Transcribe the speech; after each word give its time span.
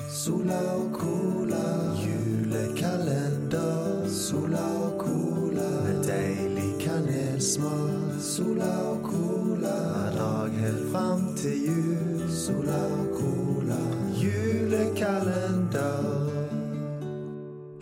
Sola 0.00 0.56
og 0.72 0.94
cola, 0.96 1.64
julekalender. 2.00 4.06
Sola 4.08 4.62
og 4.86 4.94
cola, 5.04 5.66
med 5.84 5.98
deilig 6.06 6.70
kanelsmak. 6.80 8.14
Sola 8.24 8.70
og 8.88 9.02
cola, 9.04 9.74
hver 9.92 10.16
dag 10.16 10.56
helt 10.62 10.86
fram 10.94 11.26
til 11.36 11.60
jul. 11.68 12.24
Sola 12.32 12.80
og 12.96 13.12
cola, 13.20 13.76
julekalender. 14.16 16.00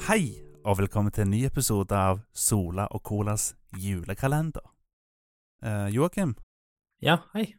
Hei, 0.09 0.43
og 0.65 0.79
velkommen 0.83 1.13
til 1.15 1.29
en 1.29 1.31
ny 1.31 1.45
episode 1.47 1.95
av 1.95 2.25
Sola 2.35 2.89
og 2.91 3.05
Colas 3.07 3.53
julekalender. 3.79 4.67
Eh, 5.63 5.95
Joakim, 5.95 6.35
Ja, 7.03 7.19
hei. 7.35 7.55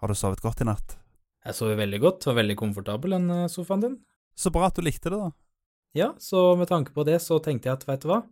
har 0.00 0.08
du 0.08 0.14
sovet 0.14 0.40
godt 0.40 0.60
i 0.60 0.64
natt? 0.64 0.96
Jeg 1.46 1.54
sover 1.54 1.78
veldig 1.78 1.98
godt 2.02 2.26
var 2.26 2.40
veldig 2.40 2.56
komfortabel, 2.58 3.14
den 3.14 3.30
eh, 3.30 3.50
sofaen 3.50 3.84
din. 3.84 3.98
Så 4.36 4.50
bra 4.52 4.66
at 4.66 4.76
du 4.76 4.82
likte 4.82 5.12
det, 5.12 5.20
da. 5.20 5.30
Ja, 5.96 6.08
så 6.20 6.56
med 6.58 6.68
tanke 6.68 6.92
på 6.92 7.06
det, 7.06 7.20
så 7.22 7.38
tenkte 7.40 7.70
jeg 7.70 7.78
at, 7.78 7.86
veit 7.88 8.02
du 8.02 8.10
hva, 8.10 8.24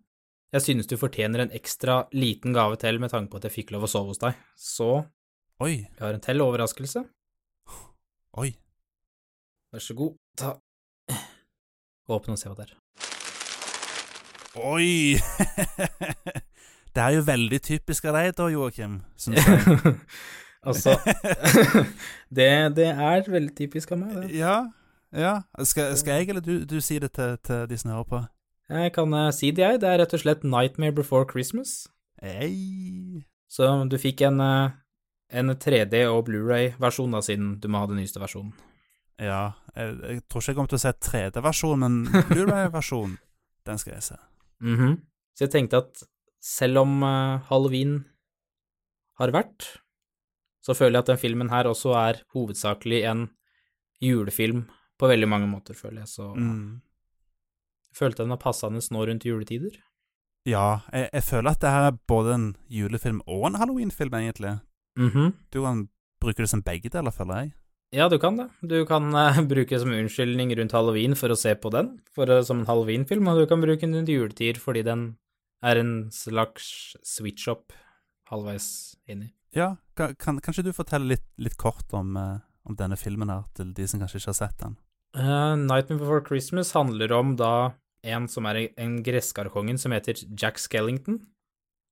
jeg 0.54 0.62
synes 0.62 0.86
du 0.90 0.96
fortjener 0.98 1.44
en 1.44 1.54
ekstra 1.54 2.04
liten 2.14 2.54
gave 2.54 2.76
til 2.78 3.00
med 3.02 3.10
tanke 3.10 3.32
på 3.32 3.40
at 3.40 3.48
jeg 3.48 3.54
fikk 3.54 3.72
lov 3.74 3.86
å 3.86 3.90
sove 3.90 4.12
hos 4.12 4.20
deg. 4.22 4.36
Så 4.54 4.90
Oi, 5.62 5.86
jeg 5.86 6.02
har 6.02 6.14
en 6.14 6.22
til 6.22 6.42
overraskelse. 6.42 7.04
oi. 8.42 8.50
Vær 9.74 9.82
så 9.82 9.96
god, 9.98 10.14
ta 10.38 10.56
Åpne 12.04 12.34
og 12.34 12.38
se 12.38 12.50
hva 12.50 12.56
det 12.58 12.66
er. 12.66 12.74
Oi! 14.60 15.16
det 16.94 17.02
er 17.02 17.14
jo 17.16 17.22
veldig 17.26 17.60
typisk 17.64 18.10
av 18.10 18.18
deg 18.18 18.34
da, 18.36 18.50
Joakim, 18.52 18.98
syns 19.16 19.46
jeg. 19.46 19.94
altså 20.66 20.96
det, 22.38 22.48
det 22.76 22.88
er 22.92 23.30
veldig 23.30 23.54
typisk 23.56 23.92
av 23.94 24.00
meg, 24.02 24.16
det. 24.22 24.38
ja, 24.38 24.56
ja. 25.14 25.34
Skal, 25.62 25.94
skal 25.96 26.20
jeg 26.20 26.32
eller 26.34 26.44
du, 26.44 26.64
du 26.66 26.80
si 26.82 26.98
det 26.98 27.12
til, 27.14 27.36
til 27.46 27.68
de 27.70 27.78
som 27.78 27.92
hører 27.94 28.08
på? 28.10 28.22
Jeg 28.74 28.94
kan 28.96 29.12
eh, 29.14 29.30
si 29.36 29.50
det, 29.52 29.62
jeg. 29.62 29.80
Det 29.82 29.88
er 29.90 30.00
rett 30.00 30.14
og 30.16 30.22
slett 30.22 30.46
Nightmare 30.46 30.94
Before 30.96 31.26
Christmas. 31.30 31.84
Hey. 32.22 33.24
Så 33.52 33.68
du 33.90 33.98
fikk 34.00 34.24
en, 34.26 34.40
eh, 34.40 34.72
en 35.38 35.52
3D- 35.52 36.06
og 36.08 36.24
Blu-ray-versjon, 36.28 37.12
da, 37.14 37.20
siden 37.22 37.58
du 37.60 37.68
må 37.68 37.82
ha 37.84 37.90
den 37.90 38.00
nyeste 38.00 38.22
versjonen. 38.22 38.54
Ja, 39.20 39.52
jeg, 39.76 39.94
jeg 40.00 40.22
tror 40.26 40.42
ikke 40.42 40.50
jeg 40.50 40.58
kommer 40.58 40.72
til 40.72 40.80
å 40.80 40.84
se 40.86 40.94
3D-versjon, 41.10 41.84
men 41.84 42.00
Blu-ray-versjon, 42.32 43.18
den 43.68 43.82
skal 43.82 43.98
jeg 43.98 44.08
se. 44.08 44.18
Mhm. 44.64 44.98
Så 45.34 45.46
jeg 45.46 45.54
tenkte 45.54 45.82
at 45.82 46.04
selv 46.44 46.84
om 46.84 47.00
uh, 47.02 47.42
halloween 47.48 48.04
har 49.18 49.32
vært, 49.34 49.66
så 50.64 50.74
føler 50.76 50.96
jeg 50.98 51.04
at 51.04 51.12
den 51.12 51.20
filmen 51.20 51.50
her 51.52 51.68
også 51.68 51.92
er 52.00 52.22
hovedsakelig 52.34 53.02
en 53.10 53.26
julefilm 54.02 54.64
på 55.00 55.08
veldig 55.10 55.28
mange 55.28 55.48
måter, 55.50 55.76
føler 55.76 56.04
jeg. 56.04 56.08
Så 56.08 56.30
Mm. 56.36 56.80
jeg 57.90 57.96
følte 57.98 58.22
den 58.24 58.30
var 58.34 58.40
passende 58.42 58.80
nå 58.90 59.04
rundt 59.06 59.24
juletider. 59.28 59.76
Ja, 60.46 60.80
jeg, 60.92 61.08
jeg 61.12 61.22
føler 61.24 61.50
at 61.50 61.60
det 61.60 61.70
her 61.70 61.86
er 61.88 61.98
både 62.08 62.34
en 62.34 62.56
julefilm 62.68 63.20
og 63.26 63.46
en 63.48 63.54
halloweenfilm, 63.60 64.12
egentlig. 64.14 64.58
Mhm. 64.96 65.32
Du 65.52 65.62
kan 65.64 65.88
bruke 66.20 66.42
det 66.42 66.48
som 66.50 66.62
begge 66.62 66.88
deler, 66.92 67.10
føler 67.10 67.34
jeg. 67.42 67.52
Ja, 67.94 68.08
du 68.08 68.18
kan 68.18 68.36
det. 68.36 68.48
Du 68.66 68.84
kan 68.84 69.14
uh, 69.14 69.38
bruke 69.52 69.70
det 69.70 69.80
som 69.80 69.90
unnskyldning 69.94 70.50
rundt 70.58 70.72
halloween 70.72 71.14
for 71.14 71.28
å 71.28 71.36
se 71.38 71.54
på 71.54 71.70
den, 71.70 72.00
for, 72.14 72.28
uh, 72.28 72.42
som 72.42 72.60
en 72.60 72.66
halloweenfilm, 72.66 73.28
og 73.28 73.38
du 73.38 73.46
kan 73.46 73.60
bruke 73.62 73.80
den 73.80 73.94
rundt 73.94 74.08
juletider 74.10 74.58
fordi 74.60 74.82
den 74.82 75.16
er 75.62 75.78
en 75.80 76.10
slags 76.12 76.96
switch-up 77.06 77.72
halvveis 78.28 78.96
inni. 79.08 79.30
Ja, 79.54 79.76
kan, 79.94 80.14
kan, 80.18 80.40
kanskje 80.42 80.66
du 80.66 80.72
forteller 80.74 81.14
litt, 81.14 81.26
litt 81.38 81.56
kort 81.60 81.92
om, 81.94 82.16
eh, 82.18 82.42
om 82.66 82.76
denne 82.78 82.98
filmen 82.98 83.30
her, 83.30 83.44
til 83.54 83.70
de 83.76 83.86
som 83.88 84.02
kanskje 84.02 84.20
ikke 84.20 84.32
har 84.32 84.40
sett 84.40 84.58
den? 84.62 84.76
Uh, 85.14 85.54
Nightmare 85.54 86.00
Before 86.00 86.24
Christmas 86.26 86.72
handler 86.74 87.12
om 87.14 87.36
da 87.38 87.74
en 88.04 88.26
som 88.28 88.48
er 88.50 88.66
en 88.76 88.98
gresskarkongen 89.06 89.78
som 89.80 89.94
heter 89.94 90.18
Jack 90.34 90.58
Skellington. 90.58 91.22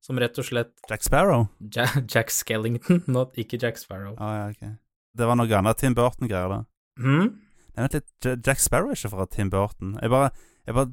Som 0.02 0.18
rett 0.18 0.34
og 0.42 0.48
slett 0.48 0.74
Jack 0.90 1.04
Sparrow? 1.06 1.46
ja, 1.76 1.86
Jack 2.12 2.34
Skellington, 2.34 3.04
not, 3.06 3.38
ikke 3.38 3.60
Jack 3.62 3.78
Sparrow. 3.78 4.16
Å 4.18 4.32
ja, 4.34 4.48
ok. 4.50 4.74
Det 5.14 5.28
var 5.28 5.38
noe 5.38 5.58
annet 5.58 5.78
Tim 5.78 5.94
Burton-greier, 5.94 6.50
da. 6.50 6.62
Mm? 6.98 7.28
Nei, 7.72 7.84
vent 7.84 7.94
litt, 8.00 8.30
Jack 8.42 8.60
Sparrow 8.60 8.90
er 8.90 8.98
ikke 8.98 9.12
fra 9.14 9.28
Tim 9.30 9.52
Burton. 9.52 9.94
Jeg 10.02 10.10
bare 10.12 10.32
Jeg 10.62 10.76
bare 10.76 10.90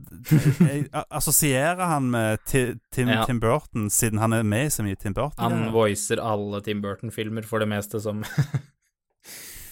jeg, 0.66 0.88
jeg 0.90 1.04
assosierer 1.14 1.86
han 1.92 2.08
med 2.10 2.42
Tim, 2.50 3.10
Ja. 3.10 3.26
Tim 3.28 3.40
Burton, 3.40 3.90
siden 3.94 4.18
han 4.18 4.34
er 4.34 4.44
med 4.44 4.66
i 4.66 4.74
så 4.74 4.82
mye 4.86 4.98
Tim 4.98 5.14
Burton. 5.14 5.38
Han 5.44 5.70
voicer 5.76 6.22
alle 6.24 6.62
Tim 6.66 6.82
Burton-filmer 6.82 7.46
for 7.46 7.62
det 7.62 7.70
meste 7.70 8.02
som 8.02 8.24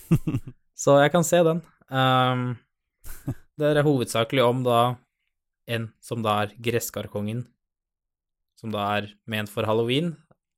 Så 0.77 0.99
jeg 1.01 1.11
kan 1.11 1.25
se 1.25 1.41
den. 1.43 1.61
Um, 1.89 2.57
det 3.57 3.71
er 3.73 3.85
hovedsakelig 3.85 4.43
om 4.45 4.63
da 4.65 4.79
en 5.67 5.89
som 6.03 6.21
da 6.23 6.43
er 6.45 6.53
gresskarkongen, 6.63 7.41
som 8.59 8.71
da 8.71 8.85
er 8.99 9.09
ment 9.27 9.49
for 9.51 9.67
halloween, 9.67 10.13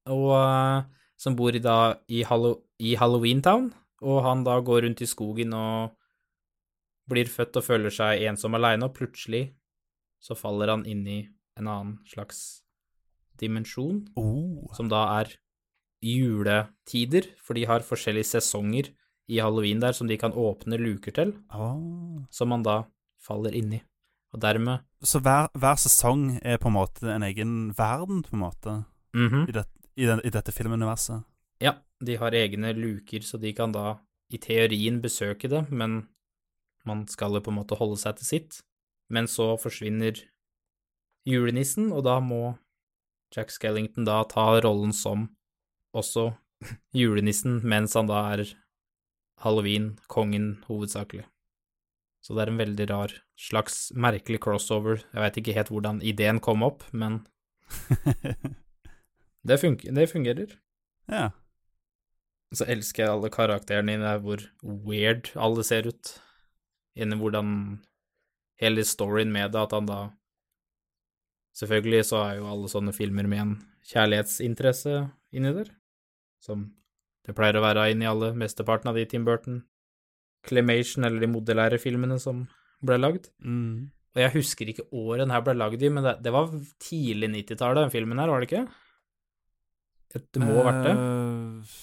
og 0.10 0.34
uh, 0.36 0.84
som 1.20 1.36
bor 1.40 1.56
i 1.56 1.62
da 1.64 1.96
i, 2.12 2.22
Hallo 2.28 2.60
i 2.80 2.94
Halloweentown, 3.00 3.72
og 4.04 4.22
han 4.28 4.44
da 4.46 4.60
går 4.64 4.86
rundt 4.86 5.02
i 5.04 5.10
skogen 5.10 5.56
og 5.56 5.96
blir 7.10 7.30
født 7.30 7.60
og 7.60 7.66
føler 7.66 7.94
seg 7.94 8.24
ensom 8.30 8.58
aleine, 8.58 8.88
og 8.88 8.96
plutselig 8.98 9.50
så 10.22 10.36
faller 10.38 10.72
han 10.74 10.86
inn 10.90 11.06
i 11.08 11.20
en 11.60 11.68
annen 11.68 12.00
slags 12.08 12.64
dimensjon 13.40 14.04
oh. 14.20 14.68
som 14.76 14.90
da 14.92 15.06
er 15.22 15.34
juletider, 16.04 17.28
for 17.44 17.58
de 17.58 17.66
har 17.70 17.86
forskjellige 17.86 18.32
sesonger 18.36 18.92
i 19.30 19.40
halloween 19.44 19.82
der 19.84 19.96
som 19.96 20.10
de 20.10 20.18
kan 20.20 20.34
åpne 20.34 20.80
luker 20.80 21.16
til, 21.16 21.34
oh. 21.54 22.24
som 22.32 22.52
man 22.52 22.66
da 22.66 22.82
faller 23.22 23.56
inn 23.56 23.76
i. 23.80 23.82
Og 24.34 24.42
dermed 24.44 24.86
Så 25.04 25.22
hver, 25.26 25.50
hver 25.58 25.78
sesong 25.80 26.40
er 26.44 26.60
på 26.62 26.70
en 26.70 26.78
måte 26.78 27.10
en 27.10 27.26
egen 27.26 27.72
verden, 27.78 28.24
på 28.24 28.36
en 28.36 28.44
måte, 28.44 28.78
Mhm. 29.16 29.48
i, 29.50 29.52
det, 29.52 29.66
i, 29.96 30.06
den, 30.06 30.22
i 30.24 30.30
dette 30.30 30.52
filmuniverset? 30.52 31.24
Ja, 31.60 31.74
de 32.00 32.16
har 32.16 32.32
egne 32.32 32.74
luker, 32.78 33.20
så 33.26 33.40
de 33.42 33.54
kan 33.54 33.72
da 33.72 34.00
i 34.30 34.38
teorien 34.38 35.02
besøke 35.02 35.50
det, 35.50 35.72
men 35.72 36.08
man 36.90 37.06
skal 37.12 37.38
jo 37.38 37.44
på 37.46 37.54
en 37.54 37.60
måte 37.62 37.78
holde 37.80 38.00
seg 38.02 38.18
til 38.20 38.30
sitt. 38.34 38.60
Men 39.10 39.30
så 39.30 39.54
forsvinner 39.62 40.18
julenissen, 41.30 41.92
og 41.94 42.06
da 42.06 42.20
må 42.22 42.58
Jack 43.34 43.54
Skellington 43.54 44.08
da 44.08 44.24
ta 44.30 44.52
rollen 44.64 44.94
som 44.96 45.30
også 45.98 46.32
julenissen, 47.00 47.62
mens 47.66 47.96
han 47.98 48.10
da 48.10 48.24
er 48.36 48.46
halloween-kongen 49.44 50.58
hovedsakelig. 50.68 51.26
Så 52.20 52.36
det 52.36 52.44
er 52.44 52.52
en 52.52 52.60
veldig 52.60 52.88
rar 52.92 53.14
slags 53.40 53.90
merkelig 53.96 54.42
crossover. 54.44 55.00
Jeg 55.14 55.24
veit 55.24 55.38
ikke 55.40 55.56
helt 55.56 55.70
hvordan 55.72 56.02
ideen 56.04 56.42
kom 56.44 56.66
opp, 56.68 56.84
men 56.92 57.22
det, 59.48 59.62
det 59.62 60.10
fungerer. 60.12 60.58
ja. 61.08 61.30
Så 62.50 62.66
elsker 62.66 63.04
jeg 63.04 63.14
alle 63.14 63.30
karakterene 63.30 63.94
dine, 63.94 64.16
hvor 64.24 64.42
weird 64.66 65.28
alle 65.38 65.62
ser 65.62 65.86
ut. 65.86 66.16
Inni 67.00 67.18
hvordan 67.20 67.52
hele 68.60 68.86
storyen 68.86 69.32
med 69.32 69.54
det, 69.54 69.68
at 69.68 69.76
han 69.78 69.90
da 69.90 70.00
Selvfølgelig 71.60 72.06
så 72.08 72.20
er 72.22 72.34
jo 72.38 72.46
alle 72.48 72.70
sånne 72.72 72.94
filmer 72.96 73.26
med 73.28 73.40
en 73.42 73.54
kjærlighetsinteresse 73.90 74.94
inni 75.36 75.50
der, 75.52 75.72
som 76.46 76.68
det 77.26 77.34
pleier 77.36 77.58
å 77.60 77.64
være 77.66 77.88
inni 77.92 78.08
alle 78.08 78.30
mesteparten 78.38 78.92
av 78.92 79.00
de 79.00 79.04
Tim 79.10 79.26
Burton 79.28 79.58
Clemation, 80.48 81.04
eller 81.04 81.20
de 81.20 81.28
modellære 81.28 81.80
filmene 81.82 82.20
som 82.22 82.46
ble 82.86 83.00
lagd. 83.02 83.28
Mm. 83.44 83.90
Og 84.16 84.22
jeg 84.24 84.34
husker 84.38 84.72
ikke 84.72 84.88
året 84.96 85.26
den 85.26 85.34
her 85.34 85.44
ble 85.46 85.58
lagd 85.58 85.84
i, 85.84 85.92
men 85.92 86.06
det, 86.06 86.16
det 86.24 86.34
var 86.34 86.54
tidlig 86.86 87.32
90-tallet, 87.34 87.84
den 87.84 87.94
filmen 87.98 88.22
her, 88.22 88.32
var 88.32 88.42
det 88.42 88.50
ikke? 88.50 88.64
Det 90.16 90.42
må 90.42 90.56
ha 90.56 90.64
vært 90.70 90.88
det. 90.88 90.96
Eh, 90.96 91.76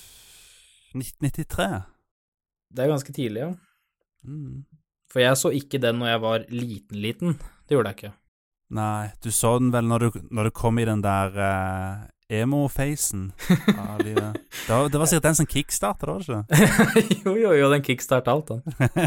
1993. 0.96 1.68
Det 2.74 2.82
er 2.82 2.90
ganske 2.90 3.14
tidlig, 3.14 3.44
ja. 3.44 3.52
Mm. 4.26 4.64
For 5.16 5.24
jeg 5.24 5.36
så 5.40 5.48
ikke 5.56 5.78
den 5.80 5.96
når 5.96 6.10
jeg 6.10 6.20
var 6.20 6.42
liten-liten. 6.52 7.38
Det 7.64 7.72
gjorde 7.72 7.88
jeg 7.88 7.96
ikke. 7.96 8.16
Nei, 8.76 9.06
du 9.24 9.30
så 9.32 9.54
den 9.56 9.70
vel 9.72 9.86
når 9.88 10.02
du, 10.02 10.18
når 10.28 10.50
du 10.50 10.52
kom 10.58 10.76
i 10.76 10.84
den 10.84 11.00
der 11.00 11.38
uh, 11.40 12.02
emo-facen 12.28 13.30
av 13.80 14.02
livet. 14.04 14.36
Det 14.66 14.74
var, 14.74 14.90
det 14.92 15.00
var 15.00 15.08
sikkert 15.08 15.28
den 15.30 15.38
som 15.38 15.48
kickstarta, 15.48 16.10
var 16.10 16.20
det 16.20 17.00
ikke? 17.00 17.22
jo, 17.30 17.32
jo, 17.40 17.54
jo, 17.56 17.70
den 17.72 17.86
kickstarta 17.86 18.34
alt, 18.34 18.52
den. 18.52 18.60
det, 18.76 19.00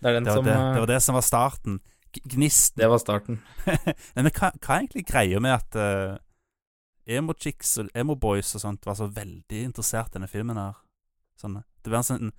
Det 0.00 0.14
den 0.14 0.30
var 0.30 0.40
som 0.40 0.48
det, 0.48 0.56
eh, 0.56 0.72
det 0.72 0.84
var 0.86 0.90
det 0.94 1.00
som 1.04 1.20
var 1.20 1.28
starten. 1.28 1.78
Gnisten. 2.16 2.80
Det 2.80 2.88
var 2.88 3.04
starten. 3.04 3.42
Nei, 3.68 4.22
men 4.22 4.32
hva, 4.32 4.54
hva 4.56 4.72
er 4.72 4.86
egentlig 4.86 5.04
greia 5.12 5.44
med 5.44 5.58
at 5.58 5.76
uh, 5.76 6.16
emo-chicks 7.04 7.76
og 7.84 7.92
emo-boys 7.92 8.56
og 8.56 8.64
sånt 8.64 8.88
var 8.88 8.96
så 8.96 9.12
veldig 9.12 9.66
interessert 9.68 10.14
i 10.14 10.16
denne 10.16 10.32
filmen 10.32 10.64
her? 10.64 10.80
Sånn, 11.36 11.60
det 11.60 11.92
var 11.92 12.00
en 12.00 12.08
sånn, 12.14 12.32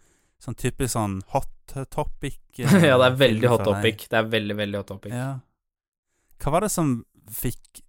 sånn 0.44 0.58
typisk 0.58 0.94
sånn 0.94 1.20
hot 1.34 1.76
topic 1.94 2.40
eh, 2.62 2.78
ja, 2.90 2.98
det 3.00 3.08
er 3.10 3.18
veldig 3.20 3.52
hot 3.52 3.66
topic. 3.68 4.08
Det 4.12 4.20
er 4.20 4.30
veldig, 4.32 4.58
veldig 4.58 4.82
hot 4.82 4.92
topic. 4.94 5.16
Ja. 5.16 5.32
Hva 6.42 6.54
var 6.54 6.68
det 6.68 6.72
som 6.74 7.00
fikk 7.34 7.82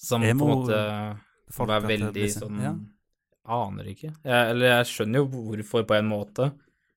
Som 0.00 0.24
Emo- 0.26 0.44
på 0.44 0.50
en 0.50 0.58
måte 0.58 0.80
folk 1.54 1.70
var 1.70 1.84
bli 1.84 1.96
veldig 1.96 2.30
sånn 2.34 2.58
ja. 2.64 2.72
Aner 3.54 3.90
ikke. 3.92 4.10
Jeg, 4.24 4.50
eller 4.54 4.70
jeg 4.70 4.88
skjønner 4.88 5.20
jo 5.20 5.26
hvorfor, 5.28 5.84
på 5.84 5.96
en 5.98 6.06
måte. 6.08 6.48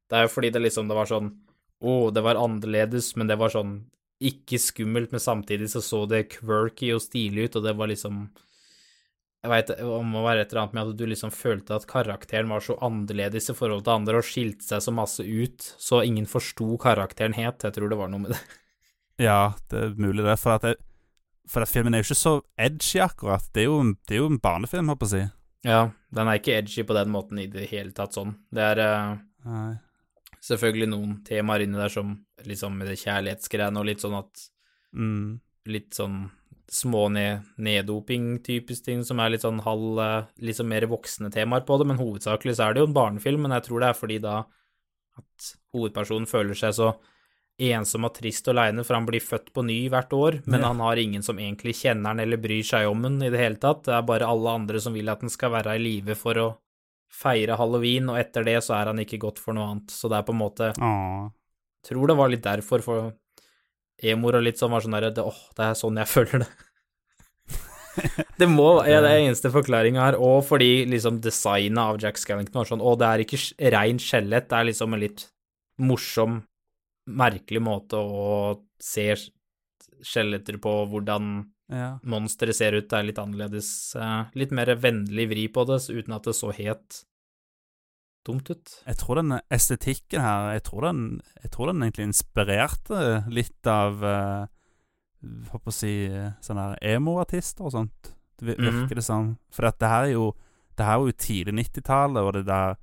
Det 0.07 0.15
er 0.15 0.25
jo 0.25 0.31
fordi 0.31 0.51
det 0.55 0.61
liksom 0.63 0.87
Det 0.87 0.95
var 0.95 1.09
sånn 1.09 1.27
Å, 1.83 1.95
det 2.15 2.23
var 2.23 2.39
annerledes, 2.39 3.11
men 3.19 3.27
det 3.29 3.37
var 3.37 3.51
sånn 3.53 3.77
ikke 4.17 4.57
skummelt, 4.57 5.11
men 5.13 5.21
samtidig 5.21 5.67
så 5.69 5.77
så 5.85 5.99
det 6.09 6.23
quirky 6.31 6.87
og 6.95 7.03
stilig 7.03 7.43
ut, 7.51 7.57
og 7.59 7.67
det 7.67 7.73
var 7.77 7.91
liksom 7.91 8.23
Jeg 9.47 9.51
veit 9.53 9.69
om 9.87 10.09
å 10.19 10.23
være 10.25 10.41
et 10.43 10.51
eller 10.51 10.61
annet 10.65 10.73
med 10.75 10.89
at 10.91 10.97
du 10.99 11.05
liksom 11.07 11.31
følte 11.31 11.77
at 11.77 11.85
karakteren 11.87 12.49
var 12.51 12.59
så 12.65 12.75
annerledes 12.83 13.47
i 13.49 13.55
forhold 13.55 13.85
til 13.85 13.93
andre 13.93 14.19
og 14.19 14.25
skilte 14.27 14.65
seg 14.67 14.81
så 14.83 14.91
masse 14.91 15.23
ut, 15.23 15.63
så 15.79 16.01
ingen 16.03 16.27
forsto 16.27 16.73
karakteren 16.83 17.33
het. 17.37 17.63
Jeg 17.63 17.77
tror 17.77 17.87
det 17.93 17.99
var 18.01 18.11
noe 18.11 18.25
med 18.25 18.33
det. 18.35 18.41
Ja, 19.23 19.53
det 19.71 19.79
er 19.85 19.95
mulig 19.97 20.25
det. 20.27 20.35
For 20.41 20.57
at, 20.57 20.67
jeg, 20.67 20.75
for 21.47 21.63
at 21.63 21.71
filmen 21.71 21.95
er 21.95 22.03
jo 22.03 22.09
ikke 22.09 22.19
så 22.19 22.33
edgy, 22.59 22.99
akkurat. 23.01 23.47
Det 23.55 23.63
er 23.63 23.69
jo, 23.71 23.79
en- 23.85 23.95
det 24.05 24.17
er 24.17 24.21
jo 24.25 24.27
en 24.33 24.41
barnefilm, 24.43 24.91
holdt 24.91 24.99
på 25.05 25.07
å 25.07 25.13
si. 25.15 25.23
Ja, 25.65 25.79
den 26.13 26.27
er 26.29 26.37
ikke 26.41 26.57
edgy 26.59 26.83
på 26.85 26.93
den 26.99 27.09
måten 27.15 27.39
i 27.41 27.47
det 27.49 27.69
hele 27.71 27.95
tatt 27.97 28.13
sånn. 28.13 28.35
Det 28.53 28.67
er 28.75 28.83
uh, 29.47 29.71
selvfølgelig 30.43 30.89
noen 30.91 31.15
temaer 31.27 31.63
inni 31.65 31.79
der 31.79 31.89
som 31.93 32.13
liksom 32.45 32.75
med 32.77 32.91
det 32.91 32.99
kjærlighetsgreiene 33.01 33.79
og 33.81 33.87
litt 33.89 34.03
sånn 34.05 34.19
at 34.19 34.49
Mm. 34.97 35.39
litt 35.67 35.91
sånn 35.97 36.29
små 36.71 37.07
ned, 37.13 37.45
neddoping-typisk 37.63 38.85
ting 38.85 39.03
som 39.07 39.21
er 39.23 39.33
litt 39.33 39.45
sånn 39.45 39.61
halv 39.63 39.99
eh, 40.03 40.31
Litt 40.43 40.59
sånn 40.59 40.69
mer 40.71 40.87
voksne 40.91 41.31
temaer 41.33 41.63
på 41.67 41.77
det, 41.79 41.87
men 41.87 41.99
hovedsakelig 41.99 42.57
så 42.57 42.67
er 42.67 42.75
det 42.75 42.83
jo 42.83 42.89
en 42.89 42.97
barnefilm, 42.97 43.45
men 43.45 43.55
jeg 43.55 43.67
tror 43.69 43.83
det 43.83 43.91
er 43.91 44.01
fordi 44.01 44.17
da 44.23 44.39
at 45.17 45.53
hovedpersonen 45.73 46.27
føler 46.29 46.57
seg 46.57 46.75
så 46.77 46.91
ensom 47.57 48.05
og 48.05 48.13
trist 48.13 48.45
og 48.45 48.53
aleine, 48.53 48.83
for 48.85 48.97
han 48.99 49.07
blir 49.07 49.23
født 49.23 49.49
på 49.55 49.63
ny 49.65 49.79
hvert 49.89 50.11
år, 50.13 50.35
men 50.45 50.61
han 50.61 50.81
har 50.83 50.99
ingen 51.01 51.23
som 51.25 51.39
egentlig 51.41 51.73
kjenner 51.79 52.13
han 52.13 52.21
eller 52.21 52.37
bryr 52.37 52.61
seg 52.61 52.85
om 52.85 53.07
han 53.07 53.17
i 53.25 53.31
det 53.33 53.41
hele 53.41 53.57
tatt. 53.57 53.81
Det 53.87 53.95
er 53.97 54.05
bare 54.05 54.29
alle 54.29 54.53
andre 54.59 54.81
som 54.83 54.93
vil 54.93 55.09
at 55.09 55.23
han 55.25 55.33
skal 55.33 55.55
være 55.55 55.73
i 55.79 55.81
live 55.81 56.13
for 56.19 56.37
å 56.37 56.47
feire 57.09 57.57
halloween, 57.57 58.11
og 58.13 58.19
etter 58.21 58.45
det 58.45 58.59
så 58.65 58.75
er 58.77 58.91
han 58.91 59.01
ikke 59.01 59.17
godt 59.23 59.41
for 59.41 59.57
noe 59.57 59.71
annet. 59.71 59.95
Så 59.95 60.11
det 60.11 60.19
er 60.19 60.27
på 60.27 60.35
en 60.35 60.41
måte 60.43 60.69
Åh. 60.75 61.25
Tror 61.87 62.09
det 62.09 62.17
var 62.19 62.29
litt 62.29 62.43
derfor, 62.43 62.83
for 62.83 63.09
Emor 64.03 64.37
og 64.37 64.43
litt 64.45 64.59
sånn 64.61 64.71
var 64.71 64.83
sånn 64.85 64.93
derre 64.97 65.23
Åh, 65.25 65.39
det 65.57 65.65
er 65.65 65.77
sånn 65.79 65.97
jeg 65.97 66.09
føler 66.15 66.43
det. 66.45 66.49
det 68.39 68.47
må 68.51 68.67
ja, 68.85 68.99
det 69.01 69.09
er 69.09 69.23
eneste 69.25 69.49
forklaringa 69.53 70.03
her, 70.03 70.17
og 70.21 70.43
fordi 70.45 70.85
liksom 70.89 71.17
designet 71.23 71.81
av 71.81 71.97
Jack 72.03 72.19
Skellington 72.21 72.59
var 72.61 72.69
sånn 72.69 72.83
Å, 72.85 72.93
det 73.01 73.07
er 73.09 73.23
ikke 73.25 73.39
rein 73.73 73.97
skjelett, 74.01 74.49
det 74.51 74.59
er 74.59 74.67
liksom 74.69 74.93
en 74.93 75.01
litt 75.01 75.25
morsom, 75.81 76.39
merkelig 77.09 77.61
måte 77.63 77.97
å 77.97 78.29
se 78.83 79.11
skjeletter 80.05 80.59
på, 80.61 80.73
hvordan 80.91 81.29
Ja. 81.73 81.97
monsteret 82.05 82.55
ser 82.55 82.77
ut, 82.77 82.85
det 82.89 82.95
er 82.99 83.03
litt 83.09 83.17
annerledes. 83.19 83.95
eh, 83.97 84.29
Litt 84.39 84.51
mer 84.55 84.69
vennlig 84.79 85.25
vri 85.33 85.47
på 85.51 85.65
det, 85.67 85.81
uten 85.89 86.13
at 86.15 86.23
det 86.29 86.35
så 86.37 86.53
helt 86.55 87.01
dumt 88.27 88.51
ut. 88.51 88.73
Jeg 88.85 88.99
tror 88.99 89.21
den 89.21 89.37
estetikken 89.53 90.23
her 90.23 90.53
Jeg 90.57 90.63
tror 90.67 90.87
den, 90.89 91.01
jeg 91.43 91.51
tror 91.53 91.71
den 91.71 91.85
egentlig 91.85 92.09
inspirerte 92.09 93.01
litt 93.33 93.69
av 93.71 94.03
uh, 94.03 94.47
Håper 95.51 95.73
å 95.73 95.75
si 95.75 95.93
sånne 96.45 96.75
emo-artister 96.85 97.65
og 97.65 97.73
sånt. 97.73 98.11
Det 98.37 98.51
virker 98.51 98.69
mm 98.69 98.83
virker 98.83 98.99
det 98.99 99.05
som. 99.07 99.31
For 99.49 99.65
det 99.65 99.89
her 99.89 100.09
er 100.09 100.13
jo 100.13 100.27
Det 100.77 100.85
her 100.85 100.99
er 100.99 101.07
jo 101.07 101.17
tidlig 101.17 101.55
90-tallet, 101.57 102.21
og 102.21 102.33
det 102.37 102.45
der 102.45 102.77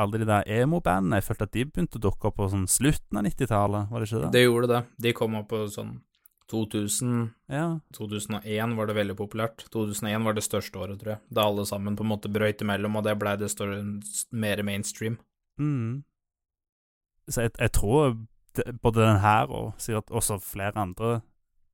alle 0.00 0.20
de 0.20 0.26
der 0.28 0.46
emo-bandene 0.48 1.18
Jeg 1.18 1.26
følte 1.26 1.48
at 1.48 1.56
de 1.56 1.64
begynte 1.68 1.98
å 1.98 2.04
dukke 2.04 2.28
opp 2.28 2.38
på 2.38 2.48
sånn 2.52 2.68
slutten 2.70 3.20
av 3.20 3.26
90-tallet, 3.26 3.90
var 3.90 4.00
det 4.00 4.08
ikke 4.08 4.22
det? 4.22 4.30
Det 4.36 4.44
gjorde 4.44 4.70
det. 4.70 4.80
De 5.06 5.12
kom 5.16 5.36
opp 5.40 5.50
på 5.50 5.64
sånn 5.72 5.98
2000 6.50 7.30
Ja. 7.48 7.80
2001 7.96 8.76
var 8.76 8.86
det 8.90 8.96
veldig 8.96 9.16
populært. 9.16 9.64
2001 9.70 10.24
var 10.26 10.34
det 10.34 10.44
største 10.44 10.78
året, 10.78 10.98
tror 11.00 11.14
jeg. 11.14 11.20
Da 11.32 11.46
alle 11.46 11.64
sammen 11.66 11.96
på 11.96 12.02
en 12.04 12.10
måte 12.12 12.30
brøyt 12.32 12.60
imellom, 12.62 12.96
og 12.96 13.04
det 13.06 13.18
blei 13.18 13.36
det 13.38 13.50
større, 13.50 13.80
mer 14.32 14.62
mainstream. 14.66 15.18
Mm. 15.58 16.02
Så 17.30 17.42
jeg, 17.46 17.52
jeg 17.58 17.72
tror 17.72 18.16
det, 18.56 18.80
både 18.82 19.04
den 19.06 19.20
her 19.22 19.46
og 19.54 19.74
sikkert 19.78 20.10
også 20.10 20.40
flere 20.42 20.76
andre 20.76 21.20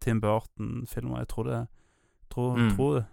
Tim 0.00 0.20
Burton-filmer 0.20 1.18
Jeg 1.24 1.28
tror 1.28 1.44
det 1.44 1.66
tror, 2.30 2.56
Mm. 2.56 2.76
tror 2.76 3.04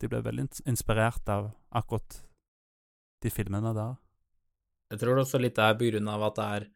de 0.00 0.08
ble 0.08 0.22
veldig 0.22 0.48
inspirert 0.66 1.28
av 1.28 1.50
akkurat 1.72 2.22
de 3.22 3.30
filmene 3.30 3.74
der. 3.74 3.96
Jeg 4.90 5.00
tror 5.00 5.16
det 5.16 5.24
også 5.26 5.40
litt 5.40 5.58
er 5.58 5.74
på 5.74 5.90
grunn 5.90 6.08
av 6.08 6.22
at 6.22 6.34
det 6.36 6.44
er 6.44 6.66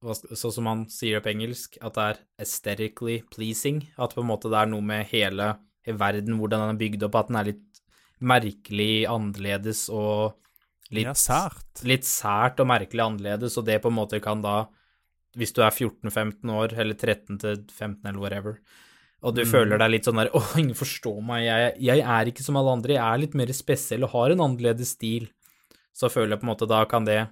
Sånn 0.00 0.52
som 0.54 0.64
man 0.64 0.86
sier 0.88 1.18
det 1.18 1.24
på 1.26 1.32
engelsk, 1.34 1.74
at 1.84 1.96
det 1.98 2.04
er 2.08 2.20
aesthetically 2.40 3.18
pleasing. 3.34 3.82
At 4.00 4.14
på 4.16 4.22
en 4.24 4.30
måte 4.30 4.48
det 4.52 4.62
er 4.62 4.70
noe 4.72 4.80
med 4.84 5.08
hele 5.12 5.52
verden, 5.84 6.38
hvordan 6.40 6.62
den 6.64 6.74
er 6.74 6.80
bygd 6.80 7.04
opp, 7.08 7.18
at 7.20 7.28
den 7.28 7.36
er 7.40 7.48
litt 7.50 7.80
merkelig 8.20 9.06
annerledes 9.08 9.86
og 9.92 10.36
litt 10.92 11.08
ja, 11.08 11.14
sært. 11.16 11.82
litt 11.88 12.04
sært 12.08 12.60
og 12.60 12.68
merkelig 12.68 13.04
annerledes, 13.04 13.56
og 13.60 13.66
det 13.68 13.78
på 13.82 13.88
en 13.92 13.96
måte 13.96 14.20
kan 14.24 14.42
da, 14.44 14.66
hvis 15.38 15.52
du 15.56 15.60
er 15.64 15.70
14-15 15.72 16.52
år, 16.52 16.74
eller 16.82 16.96
13-15 16.98 18.08
eller 18.10 18.20
whatever, 18.20 18.58
og 19.20 19.36
du 19.36 19.42
Mm. 19.44 19.50
føler 19.52 19.78
deg 19.78 19.90
litt 19.92 20.04
sånn 20.08 20.16
der 20.16 20.30
Å, 20.36 20.40
ingen 20.58 20.74
forstår 20.76 21.20
meg, 21.22 21.44
jeg, 21.44 21.76
jeg 21.90 22.00
er 22.00 22.30
ikke 22.32 22.42
som 22.44 22.56
alle 22.56 22.72
andre, 22.72 22.96
jeg 22.96 23.04
er 23.04 23.18
litt 23.24 23.34
mer 23.36 23.52
spesiell 23.52 24.04
og 24.08 24.14
har 24.16 24.32
en 24.32 24.40
annerledes 24.48 24.94
stil. 24.96 25.28
Så 25.92 26.08
føler 26.08 26.34
jeg 26.34 26.40
på 26.40 26.46
en 26.48 26.52
måte 26.54 26.68
da 26.70 26.84
kan 26.88 27.04
det 27.04 27.26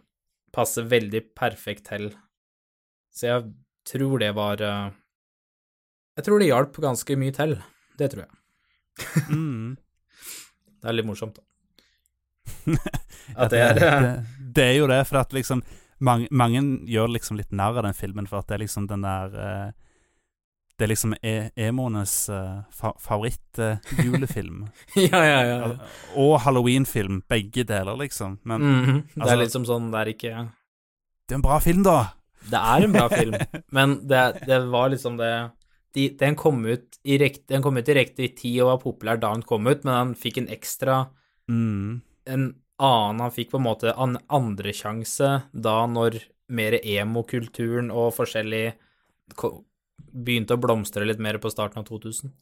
passe 0.53 0.83
veldig 0.85 1.23
perfekt 1.37 1.89
til. 1.89 2.11
Så 3.19 3.27
jeg 3.27 3.49
tror 3.89 4.21
det 4.23 4.31
var 4.37 4.61
eh, 4.63 4.91
Jeg 6.21 6.25
tror 6.29 6.39
det 6.43 6.51
hjalp 6.53 6.77
ganske 6.85 7.17
mye 7.19 7.35
til. 7.35 7.57
Det 7.99 8.11
tror 8.13 8.25
jeg. 8.27 9.27
Mm. 9.35 9.77
Det 10.79 10.87
er 10.87 10.95
litt 10.95 11.07
morsomt, 11.09 11.35
da. 11.35 11.43
At 13.43 13.51
det 13.51 13.59
er 13.61 13.75
det, 13.77 13.89
det 14.55 14.65
er 14.65 14.77
jo 14.79 14.87
det, 14.89 15.01
for 15.09 15.19
at 15.21 15.35
liksom 15.35 15.61
mange, 16.01 16.29
mange 16.31 16.61
gjør 16.89 17.11
liksom 17.11 17.37
litt 17.37 17.51
narr 17.53 17.77
av 17.81 17.85
den 17.89 17.97
filmen, 17.99 18.29
for 18.31 18.39
at 18.41 18.47
det 18.49 18.55
er 18.57 18.63
liksom 18.63 18.87
den 18.89 19.03
der 19.05 19.35
eh, 19.43 19.73
Det 20.79 20.87
er 20.87 20.93
liksom 20.93 21.17
e 21.19 21.33
emoenes 21.59 22.15
uh, 22.31 22.63
fa 22.71 22.93
favoritt-julefilm. 23.03 24.69
Ja, 25.11 25.21
ja, 25.27 25.41
ja. 25.51 25.73
og 26.15 26.37
halloween-film, 26.47 27.21
begge 27.29 27.65
deler, 27.67 27.99
liksom. 27.99 28.39
Men 28.45 28.63
Mhm. 28.63 29.03
Det 29.03 29.23
altså- 29.23 29.33
er 29.35 29.43
liksom 29.43 29.67
sånn, 29.67 29.91
det 29.91 29.99
er 30.05 30.13
ikke 30.15 30.35
det 31.29 31.35
er 31.35 31.39
en 31.43 31.43
bra 31.43 31.59
film, 31.61 31.83
da! 31.83 31.99
Det 32.49 32.59
er 32.61 32.85
en 32.87 32.95
bra 32.95 33.09
film, 33.19 33.35
men 33.75 33.99
det, 34.09 34.23
det 34.47 34.59
var 34.71 34.93
liksom 34.95 35.19
det 35.19 35.33
de, 35.97 36.09
Den 36.21 36.37
kom 36.37 36.61
ut 36.67 36.99
i 37.03 37.17
rekt, 37.19 37.47
den 37.49 37.63
kom 37.65 37.77
ut 37.81 37.89
i 37.89 37.95
riktig 37.97 38.35
tid 38.39 38.61
og 38.63 38.69
var 38.71 38.83
populær 38.83 39.21
da 39.21 39.33
den 39.35 39.43
kom 39.49 39.67
ut, 39.67 39.85
men 39.85 39.95
han 39.95 40.15
fikk 40.19 40.43
en 40.43 40.53
ekstra 40.53 41.07
Mm. 41.49 42.03
En 42.29 42.43
annen 42.77 43.21
Han 43.25 43.33
fikk 43.33 43.51
på 43.55 43.57
en 43.57 43.65
måte 43.65 43.95
en 43.97 44.19
andresjanse 44.29 45.31
da 45.53 45.77
når 45.89 46.19
mer 46.53 46.77
emo-kulturen 46.77 47.89
og 47.89 48.15
forskjellig 48.17 48.75
begynte 50.13 50.57
å 50.57 50.61
blomstre 50.61 51.05
litt 51.09 51.21
mer 51.21 51.39
på 51.41 51.51
starten 51.53 51.83
av 51.83 51.89
2000. 51.89 52.33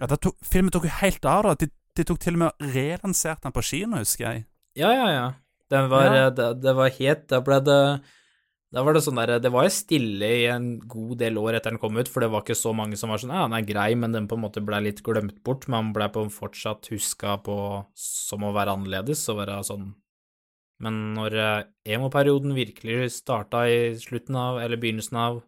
Ja, 0.00 0.08
tok, 0.16 0.36
filmen 0.44 0.72
tok 0.72 0.88
jo 0.88 0.94
helt 1.00 1.24
av, 1.28 1.46
da. 1.46 1.54
De, 1.60 1.68
de 1.96 2.04
tok 2.08 2.20
til 2.20 2.36
og 2.36 2.42
med 2.42 2.50
og 2.50 2.74
relanserte 2.74 3.46
den 3.46 3.54
på 3.56 3.64
kino, 3.64 4.00
husker 4.00 4.26
jeg. 4.26 4.44
Ja, 4.80 4.92
ja, 4.96 5.08
ja. 5.12 5.26
Den 5.68 5.88
var, 5.92 6.08
Ja. 6.08 6.28
Det, 6.32 6.48
det 6.64 6.72
var 6.76 6.92
helt 6.96 7.26
Da 7.28 7.40
ble 7.44 7.58
det 7.64 7.80
Da 8.74 8.82
var 8.84 8.92
det 8.92 9.00
sånn 9.00 9.16
der 9.16 9.38
Det 9.40 9.50
var 9.52 9.64
jo 9.64 9.72
stille 9.72 10.28
i 10.42 10.48
en 10.52 10.74
god 10.80 11.16
del 11.22 11.38
år 11.40 11.56
etter 11.56 11.72
den 11.72 11.80
kom 11.80 11.96
ut, 11.96 12.08
for 12.10 12.20
det 12.20 12.30
var 12.32 12.44
ikke 12.44 12.58
så 12.58 12.74
mange 12.76 12.98
som 13.00 13.12
var 13.12 13.22
sånn 13.22 13.32
Ja, 13.32 13.46
den 13.46 13.56
er 13.56 13.68
grei, 13.68 13.92
men 13.96 14.12
den 14.12 14.28
på 14.28 14.36
en 14.36 14.44
måte 14.44 14.64
ble 14.64 14.82
litt 14.84 15.00
glemt 15.06 15.38
bort. 15.46 15.68
Man 15.72 15.94
blei 15.96 16.10
ble 16.12 16.26
fortsatt 16.32 16.90
huska 16.92 17.38
på 17.46 17.56
som 17.96 18.44
å 18.44 18.52
være 18.56 18.76
annerledes 18.76 19.24
og 19.32 19.40
være 19.40 19.62
sånn 19.68 19.92
Men 20.84 20.98
når 21.16 21.38
eh, 21.42 21.68
emo-perioden 21.96 22.52
virkelig 22.54 23.10
starta 23.16 23.64
i 23.66 23.96
slutten 23.98 24.36
av, 24.38 24.60
eller 24.62 24.78
begynnelsen 24.78 25.16
av 25.18 25.40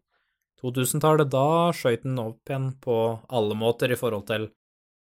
2000-tallet, 0.61 1.31
da 1.31 1.71
skøyt 1.77 2.03
den 2.03 2.19
opp 2.21 2.51
igjen 2.51 2.73
på 2.83 2.97
alle 3.29 3.55
måter 3.57 3.93
i 3.93 4.01
forhold 4.01 4.27
til 4.29 4.49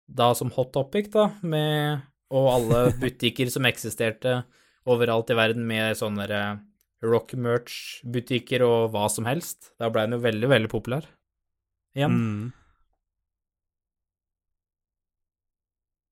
da 0.06 0.32
som 0.38 0.50
hot 0.54 0.72
topic, 0.74 1.12
da, 1.14 1.30
med 1.42 2.02
og 2.34 2.48
alle 2.50 2.80
butikker 3.02 3.50
som 3.52 3.66
eksisterte 3.68 4.40
overalt 4.86 5.30
i 5.30 5.38
verden 5.38 5.66
med 5.66 5.98
sånne 5.98 6.26
der 6.26 6.58
rock 7.04 7.34
merch-butikker 7.36 8.64
og 8.66 8.92
hva 8.94 9.08
som 9.12 9.28
helst. 9.28 9.72
Da 9.80 9.90
ble 9.92 10.06
den 10.06 10.16
jo 10.16 10.22
veldig, 10.24 10.52
veldig 10.52 10.72
populær 10.72 11.08
igjen. 11.96 12.16
Mm. 12.16 12.46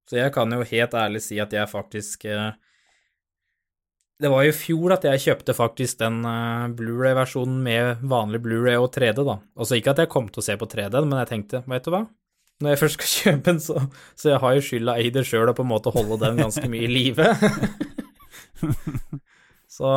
Så 0.09 0.21
jeg 0.21 0.35
kan 0.35 0.53
jo 0.53 0.65
helt 0.69 0.95
ærlig 1.01 1.23
si 1.25 1.39
at 1.41 1.53
jeg 1.57 1.65
faktisk 1.71 2.27
eh, 2.29 2.53
Det 4.21 4.29
var 4.31 4.45
jo 4.45 4.53
i 4.53 4.57
fjor 4.57 4.93
at 4.99 5.07
jeg 5.09 5.23
kjøpte 5.25 5.57
faktisk 5.57 5.99
den 6.03 6.21
eh, 6.29 6.67
Blu-ray-versjonen 6.77 7.63
med 7.65 8.05
vanlig 8.13 8.43
Blu-ray 8.45 8.77
og 8.81 8.93
3D, 8.95 9.25
da. 9.25 9.39
Altså 9.57 9.81
ikke 9.81 9.95
at 9.95 10.05
jeg 10.05 10.13
kom 10.13 10.29
til 10.29 10.45
å 10.45 10.47
se 10.47 10.59
på 10.61 10.69
3D, 10.69 11.01
men 11.05 11.19
jeg 11.23 11.33
tenkte, 11.33 11.65
veit 11.71 11.89
du 11.89 11.93
hva, 11.95 12.05
når 12.63 12.75
jeg 12.75 12.83
først 12.85 12.99
skal 12.99 13.11
kjøpe 13.17 13.49
den, 13.49 13.61
så, 13.65 13.87
så 14.15 14.35
jeg 14.35 14.43
har 14.45 14.55
jo 14.57 14.67
skylda 14.69 14.99
i 15.01 15.11
det 15.17 15.27
sjøl 15.29 15.51
og 15.51 15.59
på 15.59 15.67
en 15.67 15.73
måte 15.73 15.95
holde 15.95 16.21
den 16.23 16.41
ganske 16.45 16.71
mye 16.71 16.87
i 16.87 16.93
live. 16.93 17.33
så 19.77 19.91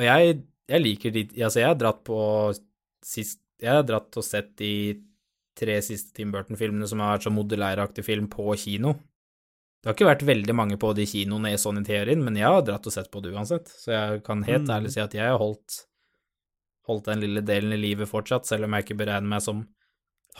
Og 0.00 0.04
jeg, 0.06 0.36
jeg 0.72 0.80
liker 0.82 1.12
de 1.14 1.22
Altså, 1.42 1.60
jeg 1.60 1.68
har 1.68 1.78
dratt 1.80 2.00
på 2.06 2.18
sist 3.04 3.40
Jeg 3.60 3.74
har 3.76 3.84
dratt 3.86 4.16
og 4.16 4.24
sett 4.24 4.54
de 4.58 4.72
tre 5.58 5.74
siste 5.84 6.14
Tim 6.16 6.30
Burton-filmene 6.32 6.86
som 6.88 7.02
har 7.04 7.16
vært 7.18 7.26
sånn 7.26 7.36
modellæraktig 7.36 8.04
film 8.06 8.24
på 8.32 8.54
kino. 8.56 8.94
Det 9.82 9.90
har 9.90 9.94
ikke 9.98 10.06
vært 10.08 10.22
veldig 10.24 10.54
mange 10.56 10.78
på 10.80 10.94
de 10.96 11.04
kinoene 11.10 11.52
sånn 11.60 11.82
i 11.82 11.84
teorien, 11.84 12.22
men 12.24 12.38
jeg 12.40 12.48
har 12.48 12.62
dratt 12.64 12.86
og 12.88 12.94
sett 12.94 13.10
på 13.12 13.20
det 13.20 13.34
uansett, 13.34 13.68
så 13.68 13.92
jeg 13.92 14.22
kan 14.24 14.42
helt 14.48 14.64
Mm. 14.64 14.72
ærlig 14.78 14.92
si 14.94 15.00
at 15.04 15.12
jeg 15.12 15.28
har 15.28 15.36
holdt 15.42 15.82
holdt 16.88 17.04
den 17.10 17.20
lille 17.20 17.42
delen 17.44 17.72
i 17.76 17.76
livet 17.82 18.08
fortsatt, 18.08 18.46
selv 18.48 18.64
om 18.64 18.72
jeg 18.74 18.86
ikke 18.86 18.96
beregner 19.04 19.28
meg 19.28 19.42
som 19.44 19.60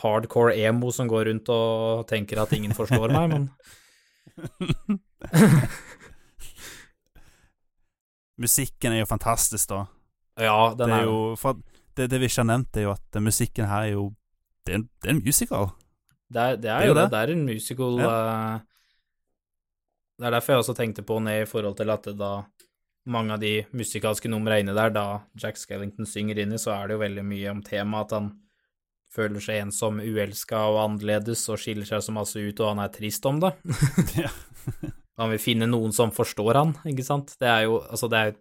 hardcore 0.01 0.57
emo 0.65 0.89
som 0.91 1.07
går 1.07 1.29
rundt 1.29 1.47
og 1.53 2.07
tenker 2.09 2.41
at 2.41 2.51
ingen 2.57 2.73
forstår 2.73 3.13
meg, 3.13 3.29
men 3.37 3.43
Musikken 8.41 8.93
er 8.95 9.03
jo 9.03 9.05
fantastisk, 9.09 9.69
da. 9.69 9.83
ja, 10.41 10.73
den 10.73 10.89
det 10.89 10.95
er 10.95 11.01
er 11.03 11.05
jo 11.05 11.35
For 11.37 11.59
det, 11.97 12.09
det 12.09 12.19
vi 12.19 12.25
ikke 12.25 12.41
har 12.41 12.49
nevnt, 12.49 12.77
er 12.77 12.87
jo 12.87 12.91
at 12.95 13.21
musikken 13.21 13.67
her 13.69 13.87
er 13.89 13.93
jo 13.93 14.13
Det 14.65 14.73
er 14.73 14.77
en, 14.79 14.89
det 15.03 15.09
er 15.09 15.13
en 15.13 15.23
musical. 15.25 15.67
Det 16.33 16.41
er, 16.41 16.55
det 16.57 16.69
er, 16.71 16.79
Det 16.79 16.87
jo 16.87 16.93
det. 16.97 17.09
det. 17.11 17.19
Er 17.19 17.33
en 17.33 17.45
musical 17.45 17.99
eh, 17.99 18.59
Det 20.17 20.25
er 20.25 20.31
derfor 20.31 20.53
jeg 20.53 20.63
også 20.63 20.73
tenkte 20.73 21.03
på 21.03 21.19
ned 21.19 21.43
i 21.43 21.49
forhold 21.49 21.77
til 21.77 21.89
at 21.93 22.09
da 22.17 22.31
mange 23.05 23.33
av 23.33 23.39
de 23.41 23.65
musikalske 23.75 24.29
numrene 24.31 24.61
inni 24.63 24.73
der, 24.73 24.89
da 24.95 25.05
Jack 25.35 25.57
Skellington 25.59 26.05
synger 26.07 26.39
inni, 26.39 26.57
så 26.57 26.71
er 26.71 26.87
det 26.87 26.95
jo 26.95 27.01
veldig 27.03 27.25
mye 27.27 27.51
om 27.51 27.61
temaet 27.61 28.05
at 28.05 28.15
han 28.15 28.29
føler 29.13 29.43
seg 29.43 29.59
ensom, 29.65 29.99
uelska 29.99 30.61
og 30.71 30.79
annerledes 30.85 31.43
og 31.51 31.59
skiller 31.59 31.85
seg 31.85 32.01
så 32.01 32.15
masse 32.15 32.39
ut, 32.39 32.59
og 32.63 32.69
han 32.71 32.79
er 32.79 32.93
trist 32.95 33.25
om 33.29 33.41
det. 33.43 33.51
Ja. 34.23 34.31
Han 35.21 35.29
vil 35.33 35.41
finne 35.41 35.69
noen 35.69 35.93
som 35.93 36.13
forstår 36.13 36.57
han, 36.57 36.73
ikke 36.89 37.05
sant? 37.05 37.35
Det 37.39 37.49
er 37.49 37.67
jo 37.67 37.77
Altså, 37.83 38.09
det 38.09 38.19
er 38.19 38.33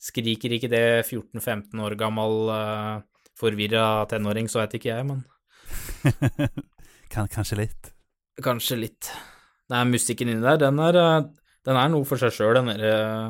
Skriker 0.00 0.54
ikke 0.56 0.70
det 0.72 0.84
14-15 1.04 1.76
år 1.84 1.92
gammel 2.00 2.48
uh, 2.48 3.02
forvirra 3.36 4.06
tenåring, 4.08 4.46
så 4.48 4.62
vet 4.62 4.78
ikke 4.78 4.88
jeg, 4.94 5.04
men 5.04 5.20
kan, 7.12 7.28
kanskje 7.28 7.58
litt. 7.60 7.90
Kanskje 8.40 8.78
litt. 8.80 9.10
Nei, 9.70 9.84
musikken 9.90 10.32
inni 10.32 10.42
der, 10.42 10.56
den 10.62 10.80
er, 10.82 10.98
eh, 10.98 11.28
den 11.68 11.78
er 11.78 11.92
noe 11.92 12.08
for 12.08 12.20
seg 12.20 12.32
sjøl. 12.34 12.56
Den 12.58 12.72
er, 12.72 12.84
eh, 12.88 13.26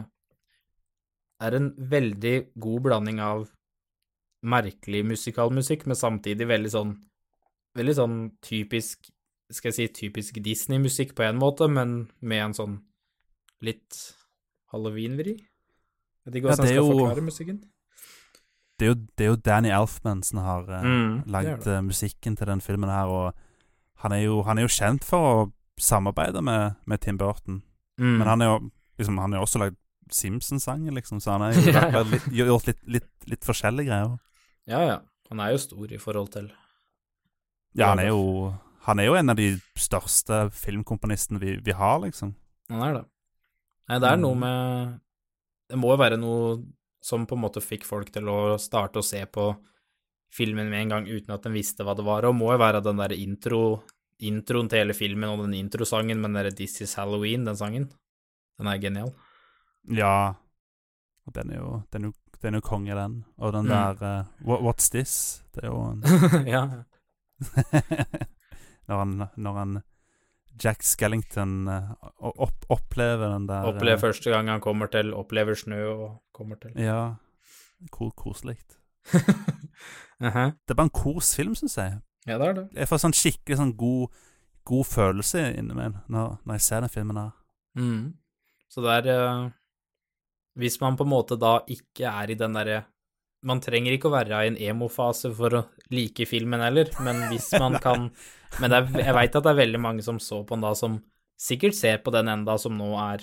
er 1.47 1.57
en 1.59 1.71
veldig 1.91 2.35
god 2.63 2.85
blanding 2.87 3.21
av 3.25 3.49
merkelig 4.41 5.03
musikalmusikk, 5.11 5.87
men 5.91 5.99
samtidig 5.99 6.49
veldig 6.49 6.77
sånn 6.79 6.99
Veldig 7.79 7.93
sånn 7.95 8.15
typisk 8.43 9.13
Skal 9.51 9.73
jeg 9.73 9.75
si 9.75 9.87
typisk 10.07 10.37
Disney-musikk 10.45 11.15
på 11.19 11.25
en 11.27 11.39
måte, 11.41 11.67
men 11.69 12.09
med 12.21 12.45
en 12.45 12.55
sånn 12.55 12.77
litt 13.67 13.97
halloween-vri. 14.73 15.35
Vet 16.25 16.37
ikke 16.39 16.47
hvordan 16.51 16.65
ja, 16.67 16.71
jeg 16.71 16.79
er 16.79 16.83
skal 16.83 16.87
jo- 16.87 16.99
forklare 17.01 17.25
musikken. 17.27 17.61
Det 18.81 18.87
er 18.87 18.93
jo, 18.95 18.95
det 19.19 19.25
er 19.27 19.29
jo 19.29 19.37
Danny 19.37 19.69
Elfman 19.77 20.23
som 20.25 20.39
har 20.41 20.63
uh, 20.71 20.83
Mm, 20.87 21.17
er 21.19 21.33
lagd 21.35 21.67
eh, 21.69 21.81
musikken 21.85 22.37
til 22.39 22.47
den 22.49 22.63
filmen 22.65 22.89
her, 22.89 23.11
og 23.13 23.35
han 24.01 24.13
er 24.17 24.23
jo, 24.23 24.39
han 24.47 24.57
er 24.57 24.65
jo 24.65 24.73
kjent 24.73 25.05
for 25.05 25.21
å 25.21 25.53
samarbeide 25.81 26.41
med, 26.43 26.79
med 26.87 27.01
Tim 27.05 27.19
Burton. 27.21 27.59
Mm. 28.01 28.15
Men 28.23 28.27
han 28.31 28.41
er 28.41 28.47
jo 28.47 28.71
liksom, 28.99 29.19
han 29.21 29.33
jo 29.37 29.43
også 29.45 29.61
lagd 29.61 29.77
Simpsons-sanger, 30.11 30.93
liksom, 30.97 31.21
så 31.21 31.35
han 31.37 31.45
har 31.45 31.53
jo 31.53 31.61
Ja, 31.77 31.85
ja. 31.93 32.03
litt, 32.09 32.25
gjort 32.33 32.67
litt, 32.71 32.81
litt, 32.89 33.11
litt 33.29 33.45
forskjellige 33.45 33.91
greier. 33.91 34.17
Ja, 34.67 34.81
ja. 34.87 34.97
Han 35.29 35.41
er 35.45 35.53
jo 35.53 35.61
stor 35.63 35.93
i 35.93 35.99
forhold 36.01 36.33
til 36.33 36.49
Ja, 37.77 37.93
han 37.93 38.01
er 38.03 38.09
jo 38.15 38.55
Han 38.87 38.99
er 38.99 39.05
jo 39.11 39.15
en 39.19 39.31
av 39.31 39.37
de 39.37 39.51
største 39.77 40.51
filmkomponistene 40.57 41.39
vi, 41.43 41.57
vi 41.61 41.73
har, 41.77 41.99
liksom. 42.01 42.35
Han 42.71 42.83
er 42.87 42.95
det. 42.95 43.05
Nei, 43.91 43.99
det 43.99 44.09
er 44.13 44.17
noe 44.23 44.35
Mm. 44.35 44.41
med 44.41 45.01
Det 45.71 45.79
må 45.79 45.91
jo 45.93 45.97
være 46.01 46.17
noe 46.19 46.63
som 47.03 47.27
på 47.27 47.37
en 47.37 47.43
måte 47.45 47.61
fikk 47.63 47.85
folk 47.87 48.11
til 48.13 48.27
å 48.29 48.59
starte 48.59 48.99
å 48.99 49.05
se 49.07 49.21
på 49.27 49.45
filmen 50.35 50.69
med 50.71 50.83
en 50.83 50.89
gang 50.89 51.07
uten 51.07 51.31
at 51.35 51.43
de 51.43 51.51
visste 51.55 51.85
hva 51.87 51.95
det 51.97 52.05
var, 52.05 52.25
og 52.25 52.35
må 52.35 52.53
jo 52.53 52.59
være 52.59 52.83
den 52.83 52.97
der 52.99 53.13
intro, 53.15 53.83
introen 54.21 54.69
til 54.69 54.79
hele 54.83 54.95
filmen 54.95 55.29
og 55.31 55.45
den 55.47 55.55
introsangen 55.55 56.19
med 56.21 56.31
den 56.31 56.39
derre 56.41 56.55
This 56.57 56.81
Is 56.83 56.95
Halloween, 56.95 57.45
den 57.45 57.57
sangen. 57.57 57.89
Den 58.59 58.67
er 58.69 58.79
genial. 58.83 59.13
Ja. 59.89 60.35
Og 61.27 61.33
den 61.33 61.51
er 61.51 61.57
jo 61.63 61.83
Den 61.93 62.05
er 62.05 62.09
jo, 62.09 62.15
den 62.43 62.55
er 62.55 62.59
jo 62.61 62.69
konge, 62.69 62.95
den. 62.95 63.25
Og 63.39 63.53
den 63.53 63.65
Mm. 63.67 63.71
der 63.71 64.21
uh, 64.21 64.25
What's 64.63 64.91
This? 64.91 65.43
Det 65.55 65.65
er 65.65 65.69
jo 65.69 65.81
en 65.93 66.03
ja. 66.55 66.85
når, 68.91 69.03
han, 69.05 69.29
når 69.41 69.59
han 69.61 69.79
Jack 70.61 70.83
Skellington 70.85 71.69
eh, 71.71 71.93
opp, 72.19 72.67
opplever 72.69 73.31
den 73.33 73.47
der 73.49 73.69
Opplever 73.71 73.97
eh, 73.97 74.03
første 74.03 74.33
gang 74.35 74.51
han 74.53 74.63
kommer 74.65 74.91
til, 74.93 75.15
opplever 75.17 75.57
snø 75.57 75.81
og 75.95 76.07
kommer 76.37 76.61
til. 76.61 76.75
Ja. 76.81 77.15
Ko 77.95 78.11
koselig. 78.17 78.59
Mhm. 80.21 80.51
Det 80.53 80.75
er 80.75 80.77
bare 80.77 80.91
en 80.91 80.93
kosfilm, 80.93 81.55
syns 81.57 81.79
jeg. 81.79 81.95
Ja, 82.29 82.35
det 82.37 82.47
er 82.47 82.57
det. 82.59 82.65
Jeg 82.77 82.89
får 82.91 82.99
sånn 83.01 83.15
skikkelig 83.17 83.57
sånn 83.57 83.71
god, 83.81 84.19
god 84.69 84.85
følelse 84.85 85.47
inni 85.57 85.73
meg 85.79 85.95
når, 86.13 86.35
når 86.45 86.59
jeg 86.59 86.65
ser 86.67 86.85
den 86.85 86.93
filmen 86.93 87.17
her. 87.17 87.31
Mm. 87.81 88.03
Så 88.69 88.85
det 88.85 88.99
er 88.99 89.09
eh, 89.15 89.47
Hvis 90.61 90.77
man 90.83 90.99
på 90.99 91.07
en 91.07 91.13
måte 91.15 91.39
da 91.41 91.55
ikke 91.73 92.11
er 92.11 92.35
i 92.35 92.37
den 92.37 92.59
derre 92.59 92.83
Man 93.47 93.63
trenger 93.65 93.95
ikke 93.95 94.11
å 94.11 94.15
være 94.15 94.43
i 94.45 94.51
en 94.51 94.59
emo-fase 94.71 95.31
for 95.37 95.57
å 95.57 95.65
like 95.95 96.27
filmen 96.29 96.61
heller, 96.61 96.91
men 97.05 97.23
hvis 97.31 97.51
man 97.63 97.79
kan 97.81 98.11
Men 98.61 98.73
det 98.73 98.79
er, 98.79 98.89
jeg 99.07 99.15
veit 99.15 99.37
at 99.39 99.45
det 99.47 99.51
er 99.53 99.61
veldig 99.61 99.81
mange 99.81 100.03
som 100.03 100.19
så 100.19 100.41
på 100.43 100.57
den 100.57 100.65
da, 100.67 100.73
som 100.75 100.97
sikkert 101.41 101.77
ser 101.79 102.01
på 102.03 102.11
den 102.11 102.29
enda, 102.29 102.57
som 102.59 102.75
nå 102.77 102.89
er 102.99 103.23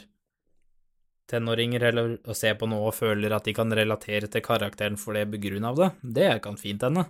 tenåringer, 1.27 1.83
eller 1.89 2.13
å 2.23 2.35
se 2.37 2.53
på 2.55 2.69
nå 2.71 2.79
og 2.87 2.95
føler 2.95 3.35
at 3.35 3.43
de 3.43 3.53
kan 3.53 3.73
relatere 3.75 4.29
til 4.31 4.45
karakteren 4.45 4.95
for 4.97 5.19
det 5.19 5.25
på 5.27 5.41
grunn 5.43 5.67
av 5.67 5.81
det. 5.81 5.89
Det 5.99 6.29
kan 6.45 6.55
fint 6.57 6.85
hende. 6.87 7.03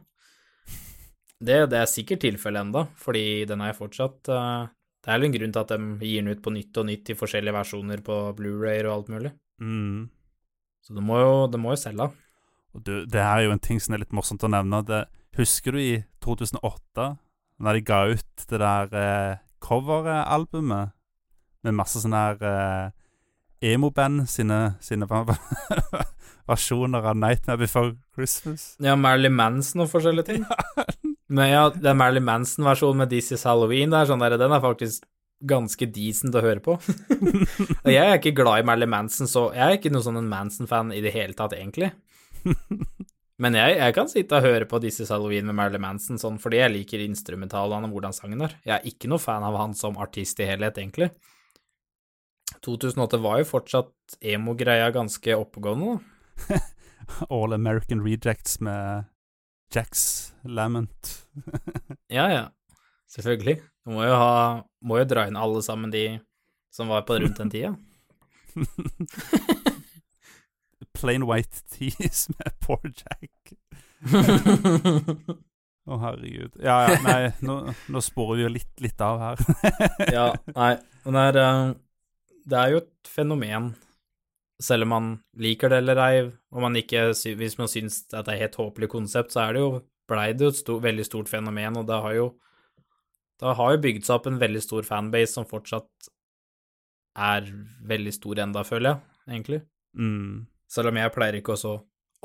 Det, 1.38 1.60
det 1.70 1.78
er 1.78 1.92
sikkert 1.92 2.24
tilfellet 2.26 2.66
enda, 2.66 2.88
fordi 2.98 3.46
den 3.46 3.62
er 3.62 3.78
fortsatt 3.78 4.34
uh, 4.34 4.66
det 5.08 5.14
er 5.14 5.22
vel 5.22 5.30
en 5.30 5.36
grunn 5.38 5.54
til 5.56 5.62
at 5.62 5.70
de 5.72 6.08
gir 6.10 6.24
den 6.24 6.34
ut 6.36 6.42
på 6.44 6.52
nytt 6.52 6.78
og 6.82 6.88
nytt 6.90 7.12
i 7.14 7.16
forskjellige 7.16 7.56
versjoner 7.56 8.02
på 8.04 8.16
Blu-ray 8.36 8.82
og 8.84 8.90
alt 8.92 9.12
mulig. 9.14 9.30
Mm. 9.64 10.10
Så 10.84 10.96
det 10.98 11.04
må 11.08 11.20
jo, 11.22 11.36
det 11.48 11.62
må 11.64 11.72
jo 11.72 11.80
selge. 11.80 12.10
Og 12.78 12.84
du, 12.86 12.94
det 13.10 13.24
her 13.24 13.42
er 13.42 13.48
jo 13.48 13.56
en 13.56 13.64
ting 13.64 13.82
som 13.82 13.96
er 13.96 14.04
litt 14.04 14.14
morsomt 14.16 14.46
å 14.46 14.52
nevne. 14.54 14.84
Det, 14.86 15.08
husker 15.40 15.74
du 15.74 15.82
i 15.82 15.96
2008, 16.26 17.10
når 17.66 17.80
de 17.80 17.88
ga 17.88 18.04
ut 18.14 18.46
det 18.52 18.62
der 18.62 18.94
eh, 19.02 19.42
coveralbumet 19.66 20.94
med 21.66 21.76
masse 21.76 22.00
sånne 22.04 22.22
her 22.22 22.46
eh, 22.46 23.74
emo-band 23.74 24.28
sine, 24.30 24.78
sine 24.84 25.10
versjoner 26.52 27.10
av 27.10 27.18
Nightmare 27.18 27.64
Before 27.64 27.96
Christmas? 28.14 28.76
Ja, 28.84 28.96
Marilyn 28.96 29.36
Manson 29.38 29.86
og 29.88 29.92
forskjellige 29.92 30.30
ting. 30.30 30.46
Men 31.34 31.50
ja, 31.50 31.68
den 31.74 31.98
Marilyn 32.00 32.28
Manson-versjonen 32.30 33.02
med 33.02 33.12
This 33.12 33.34
Is 33.36 33.46
Halloween, 33.50 33.92
det 33.92 34.04
er 34.04 34.12
sånn 34.14 34.22
der, 34.22 34.38
den 34.40 34.54
er 34.54 34.64
faktisk 34.64 35.10
ganske 35.48 35.86
decent 35.94 36.38
å 36.38 36.42
høre 36.42 36.62
på. 36.64 36.78
og 37.84 37.90
jeg 37.92 38.04
er 38.06 38.16
ikke 38.16 38.38
glad 38.38 38.62
i 38.62 38.68
Marilyn 38.70 38.94
Manson, 38.94 39.30
så 39.30 39.50
jeg 39.54 39.66
er 39.66 39.80
ikke 39.82 39.92
noen 39.94 40.06
sånn 40.06 40.22
en 40.22 40.30
Manson-fan 40.32 40.94
i 40.96 41.02
det 41.04 41.14
hele 41.18 41.38
tatt, 41.38 41.58
egentlig. 41.58 41.92
Men 43.44 43.54
jeg, 43.54 43.76
jeg 43.78 43.94
kan 43.94 44.08
sitte 44.10 44.40
og 44.40 44.48
høre 44.48 44.66
på 44.70 44.80
Is 44.90 44.98
Halloween 45.12 45.46
med 45.46 45.58
Marilyn 45.60 45.84
Manson 45.84 46.18
sånn 46.22 46.40
fordi 46.42 46.58
jeg 46.58 46.74
liker 46.74 47.04
instrumentalene 47.06 47.86
og 47.86 47.94
hvordan 47.94 48.16
sangen 48.16 48.42
er. 48.48 48.56
Jeg 48.66 48.74
er 48.80 48.88
ikke 48.90 49.12
noe 49.12 49.22
fan 49.22 49.46
av 49.46 49.58
han 49.60 49.76
som 49.78 50.00
artist 50.02 50.42
i 50.42 50.48
helhet, 50.50 50.80
egentlig. 50.82 51.12
2008 52.66 53.20
var 53.22 53.42
jo 53.42 53.50
fortsatt 53.52 54.18
emo-greia 54.34 54.90
ganske 54.96 55.38
oppegående, 55.38 56.00
da. 56.48 56.60
All 57.34 57.54
American 57.54 58.02
Rejects 58.04 58.58
med 58.60 59.06
Jacks 59.74 60.34
Lament. 60.44 61.28
Ja, 62.10 62.30
ja. 62.32 62.44
Selvfølgelig. 63.12 63.60
Du 63.84 63.92
må 63.96 64.04
jo 64.08 64.16
ha 64.16 64.64
Må 64.84 64.98
jo 65.00 65.08
dra 65.08 65.26
inn 65.28 65.40
alle 65.40 65.62
sammen 65.64 65.92
de 65.92 66.20
som 66.72 66.88
var 66.92 67.04
på 67.08 67.18
rundt 67.20 67.40
den 67.40 67.52
tida. 67.52 67.76
Plain 70.98 71.28
White 71.30 71.64
Tees 71.74 72.28
med 72.34 72.58
Poor 72.64 72.82
Jack. 72.90 73.54
Å, 75.88 75.96
herregud. 76.02 76.58
Ja, 76.60 76.82
ja, 76.84 76.96
nei, 77.06 77.20
nå, 77.48 77.62
nå 77.94 78.00
sporer 78.04 78.36
vi 78.36 78.44
jo 78.44 78.50
litt, 78.52 78.72
litt 78.84 79.02
av 79.04 79.22
her. 79.24 79.44
ja, 80.18 80.26
nei, 80.52 80.74
men 81.06 81.16
det 81.16 81.44
er, 81.44 81.70
det 82.44 82.58
er 82.60 82.74
jo 82.74 82.82
et 82.82 83.12
fenomen, 83.12 83.70
selv 84.60 84.84
om 84.84 84.92
man 84.92 85.08
liker 85.40 85.72
det 85.72 85.80
eller 85.80 86.02
ei, 86.04 86.26
og 86.52 86.66
man 86.66 86.76
ikke, 86.76 87.06
hvis 87.40 87.56
man 87.62 87.72
syns 87.72 88.02
at 88.10 88.28
det 88.28 88.34
er 88.34 88.36
et 88.36 88.44
helt 88.48 88.60
håpelig 88.60 88.92
konsept, 88.92 89.32
så 89.32 89.46
er 89.46 89.56
det 89.56 89.64
jo, 89.64 89.72
blei 90.12 90.28
det 90.36 90.44
jo 90.44 90.52
et 90.52 90.60
stor, 90.60 90.84
veldig 90.84 91.08
stort 91.08 91.32
fenomen, 91.32 91.80
og 91.80 91.88
det 91.88 92.02
har 92.04 92.18
jo, 92.18 92.28
det 93.40 93.56
har 93.62 93.74
jo 93.78 93.82
bygd 93.88 94.04
seg 94.10 94.18
opp 94.18 94.28
en 94.28 94.44
veldig 94.44 94.66
stor 94.66 94.88
fanbase 94.92 95.38
som 95.38 95.48
fortsatt 95.48 96.12
er 97.18 97.48
veldig 97.88 98.14
stor 98.14 98.44
enda, 98.44 98.68
føler 98.68 98.92
jeg, 98.92 99.04
egentlig. 99.32 99.64
Mm. 99.96 100.46
Selv 100.68 100.92
om 100.92 101.00
jeg 101.00 101.14
pleier 101.16 101.40
ikke 101.40 101.56
å 101.56 101.76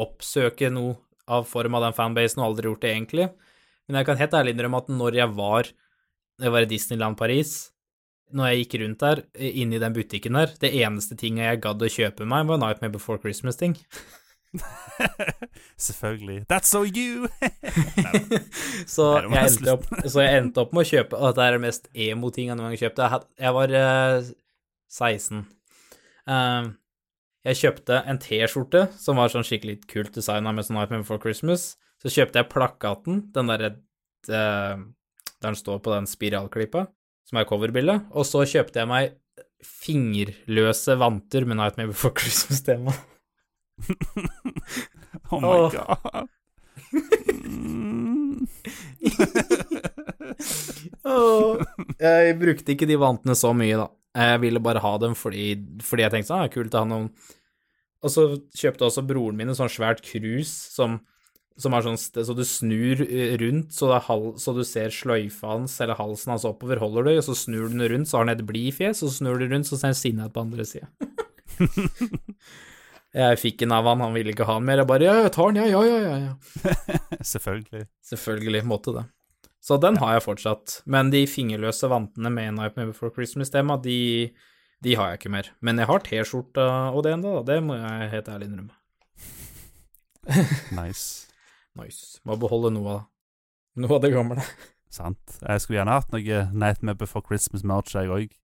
oppsøke 0.02 0.70
noe 0.72 0.96
av 1.30 1.46
form 1.49 1.76
av 1.78 1.87
den 1.87 1.96
fanbasen, 1.96 2.42
og 2.42 2.52
aldri 2.52 2.70
gjort 2.70 2.84
det 2.84 2.94
egentlig. 2.94 3.28
Men 3.87 4.00
jeg 4.00 4.08
kan 4.08 4.18
helt 4.20 4.34
ærlig 4.38 4.54
innrømme 4.56 4.80
at 4.82 4.90
når 4.90 5.18
jeg 5.20 5.34
var, 5.37 5.68
jeg 6.42 6.54
var 6.54 6.66
i 6.66 6.70
Disneyland 6.70 7.18
Paris, 7.18 7.52
når 8.32 8.49
jeg 8.49 8.62
gikk 8.62 8.78
rundt 8.80 9.04
der, 9.04 9.22
inne 9.37 9.76
i 9.76 9.82
den 9.82 9.94
butikken 9.94 10.38
der, 10.38 10.54
det 10.62 10.72
eneste 10.80 11.18
tinget 11.20 11.46
jeg 11.46 11.62
gadd 11.66 11.84
å 11.84 11.92
kjøpe 11.92 12.26
meg, 12.28 12.49
var 12.49 12.61
Nightmare 12.62 12.94
Before 12.94 13.20
Christmas-ting. 13.22 13.76
Selvfølgelig. 15.76 16.44
That's 16.49 16.68
so 16.68 16.82
you! 16.84 17.28
så, 18.94 19.06
det 19.25 19.32
jeg 19.37 19.72
opp, 19.72 19.87
så 20.04 20.25
jeg 20.25 20.42
endte 20.42 20.64
opp 20.64 20.75
med 20.76 20.84
å 20.84 20.88
kjøpe 20.90 21.16
Og 21.16 21.30
dette 21.30 21.46
er 21.46 21.56
det 21.56 21.62
mest 21.62 21.88
emo-ting 21.94 22.50
jeg 22.50 22.58
noen 22.58 22.68
gang 22.68 22.75
har 22.76 22.82
kjøpt. 22.82 23.30
Jeg, 23.40 23.54
var 23.56 23.75
eh, 23.78 24.30
16. 24.92 25.42
Eh, 26.28 26.70
Jeg 27.42 27.58
kjøpte 27.58 27.96
en 28.06 28.20
T-skjorte 28.22 28.84
som 29.02 29.18
var 29.18 29.32
sånn 29.32 29.46
skikkelig 29.46 29.80
kult 29.90 30.14
designa 30.14 30.52
med 30.54 30.66
sånn 30.66 30.76
Nightmare 30.78 31.02
Before 31.02 31.22
Christmas. 31.22 31.72
Så 32.02 32.12
kjøpte 32.14 32.38
jeg 32.38 32.50
plakaten, 32.52 33.25
den 33.34 33.50
derre 33.50 33.72
eh, 34.30 34.76
der 35.42 35.49
den 35.49 35.58
står 35.58 35.80
på 35.82 35.90
den 35.90 36.06
spiralklippa, 36.06 36.87
som 37.26 37.40
er 37.40 37.49
coverbildet. 37.50 38.06
Og 38.14 38.26
så 38.28 38.44
kjøpte 38.46 38.78
jeg 38.82 38.90
meg 38.90 39.16
fingerløse 39.62 40.94
vanter 40.99 41.46
med 41.46 41.58
Nightmare 41.58 41.90
Before 41.90 42.14
Christmas-tema. 42.18 42.94
Oh 45.32 45.40
my 45.40 45.70
god. 45.72 46.28
Mm. 47.42 48.46
Jeg 52.00 52.37
brukte 52.40 52.75
ikke 52.75 52.88
de 52.88 52.99
vantene 53.00 53.34
så 53.38 53.52
mye, 53.56 53.76
da. 53.80 53.88
Jeg 54.12 54.40
ville 54.42 54.61
bare 54.61 54.83
ha 54.85 54.97
dem 55.00 55.14
fordi, 55.16 55.54
fordi 55.81 56.04
jeg 56.04 56.12
tenkte 56.12 56.28
sånn, 56.28 56.45
ah, 56.45 56.50
kult 56.52 56.75
å 56.76 56.83
ha 56.83 56.88
noen 56.88 57.07
Og 58.04 58.12
så 58.12 58.26
kjøpte 58.59 58.85
også 58.85 59.04
broren 59.09 59.38
min 59.38 59.49
en 59.49 59.57
sånn 59.57 59.73
svært 59.73 60.02
krus 60.04 60.50
som, 60.75 60.99
som 61.57 61.73
har 61.73 61.87
sånn 61.87 62.00
sted, 62.00 62.26
så 62.28 62.37
du 62.37 62.42
snur 62.45 63.00
eh, 63.07 63.37
rundt, 63.40 63.73
så, 63.73 63.88
det 63.88 63.97
er 64.00 64.07
hal, 64.11 64.26
så 64.42 64.54
du 64.57 64.61
ser 64.69 64.92
sløyfa 64.92 65.54
hans 65.54 65.78
eller 65.81 65.97
halsen 65.97 66.35
hans 66.35 66.45
oppover, 66.49 66.83
holder 66.83 67.09
du, 67.09 67.12
og 67.14 67.25
så 67.28 67.38
snur 67.38 67.71
du 67.71 67.78
den 67.78 67.87
rundt, 67.95 68.11
så 68.11 68.19
har 68.19 68.28
den 68.28 68.35
et 68.35 68.45
blidfjes, 68.49 69.00
og 69.00 69.12
så 69.12 69.23
snur 69.23 69.40
du 69.40 69.47
rundt, 69.49 69.71
så 69.71 69.78
ser 69.78 69.92
han 69.92 69.99
sinna 70.02 70.28
på 70.33 70.45
andre 70.45 70.66
sida. 70.69 70.90
jeg 73.23 73.40
fikk 73.40 73.64
en 73.64 73.76
av 73.78 73.88
han, 73.92 74.04
han 74.04 74.16
ville 74.16 74.35
ikke 74.35 74.50
ha 74.50 74.59
den 74.59 74.69
mer, 74.69 74.83
jeg 74.83 74.90
bare 74.92 75.09
ja, 75.09 75.16
jeg 75.23 75.35
tar 75.38 75.54
den, 75.54 75.73
ja, 75.73 75.87
ja, 75.87 76.04
ja. 76.04 76.21
ja. 76.26 76.78
Selvfølgelig. 77.33 77.87
Selvfølgelig 78.12 78.66
måtte 78.69 78.99
det. 78.99 79.07
Så 79.62 79.78
den 79.78 80.00
har 80.02 80.16
jeg 80.16 80.25
fortsatt. 80.25 80.81
Men 80.90 81.12
de 81.12 81.23
fingerløse 81.31 81.87
vantene 81.90 82.33
med 82.35 82.57
Nightmare 82.57 82.90
Before 82.90 83.12
Christmas-tema, 83.14 83.76
de, 83.83 84.33
de 84.83 84.97
har 84.99 85.12
jeg 85.12 85.21
ikke 85.21 85.35
mer. 85.37 85.52
Men 85.62 85.78
jeg 85.78 85.87
har 85.90 86.02
T-skjorta 86.02 86.66
og 86.90 87.04
det 87.07 87.14
enda, 87.14 87.37
da. 87.38 87.45
Det 87.52 87.62
må 87.62 87.78
jeg 87.78 88.11
helt 88.16 88.31
ærlig 88.33 88.50
innrømme. 88.50 88.76
Nice. 90.78 91.28
Nice. 91.78 92.21
Må 92.26 92.37
beholde 92.38 92.73
noe 92.75 92.99
av, 92.99 93.00
noe 93.78 93.97
av 93.97 94.02
det 94.04 94.12
gamle. 94.14 94.42
Sant. 94.92 95.38
Jeg 95.40 95.62
skulle 95.62 95.78
gjerne 95.81 95.97
hatt 95.97 96.12
noe 96.12 96.45
Nightmare 96.52 96.99
Before 96.99 97.25
Christmas-merch, 97.26 97.95
jeg 97.97 98.11
òg. 98.12 98.35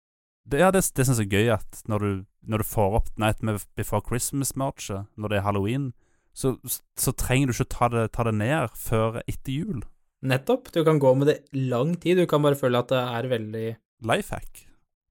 Det, 0.49 0.63
ja, 0.63 0.71
det, 0.73 0.87
det 0.97 1.05
syns 1.05 1.21
jeg 1.21 1.29
er 1.29 1.37
gøy 1.37 1.51
at 1.59 1.83
når 1.91 2.05
du, 2.05 2.11
når 2.49 2.63
du 2.63 2.71
får 2.71 2.99
opp 3.03 3.11
Nightmare 3.21 3.61
Before 3.77 4.07
Christmas-merchet, 4.07 5.11
når 5.19 5.35
det 5.35 5.41
er 5.41 5.47
halloween, 5.51 5.91
så, 6.33 6.55
så 6.97 7.13
trenger 7.13 7.51
du 7.51 7.59
ikke 7.59 7.73
ta 7.75 7.91
det, 7.93 8.11
ta 8.15 8.25
det 8.25 8.39
ned 8.39 8.71
før 8.79 9.21
etter 9.27 9.53
jul. 9.53 9.83
Nettopp. 10.23 10.73
Du 10.75 10.83
kan 10.87 10.99
gå 10.99 11.13
med 11.15 11.31
det 11.31 11.39
lang 11.53 11.95
tid. 12.01 12.19
Du 12.19 12.27
kan 12.27 12.43
bare 12.43 12.59
føle 12.59 12.81
at 12.81 12.91
det 12.91 13.03
er 13.03 13.31
veldig 13.31 13.67
Life 14.09 14.35
hack. 14.35 14.65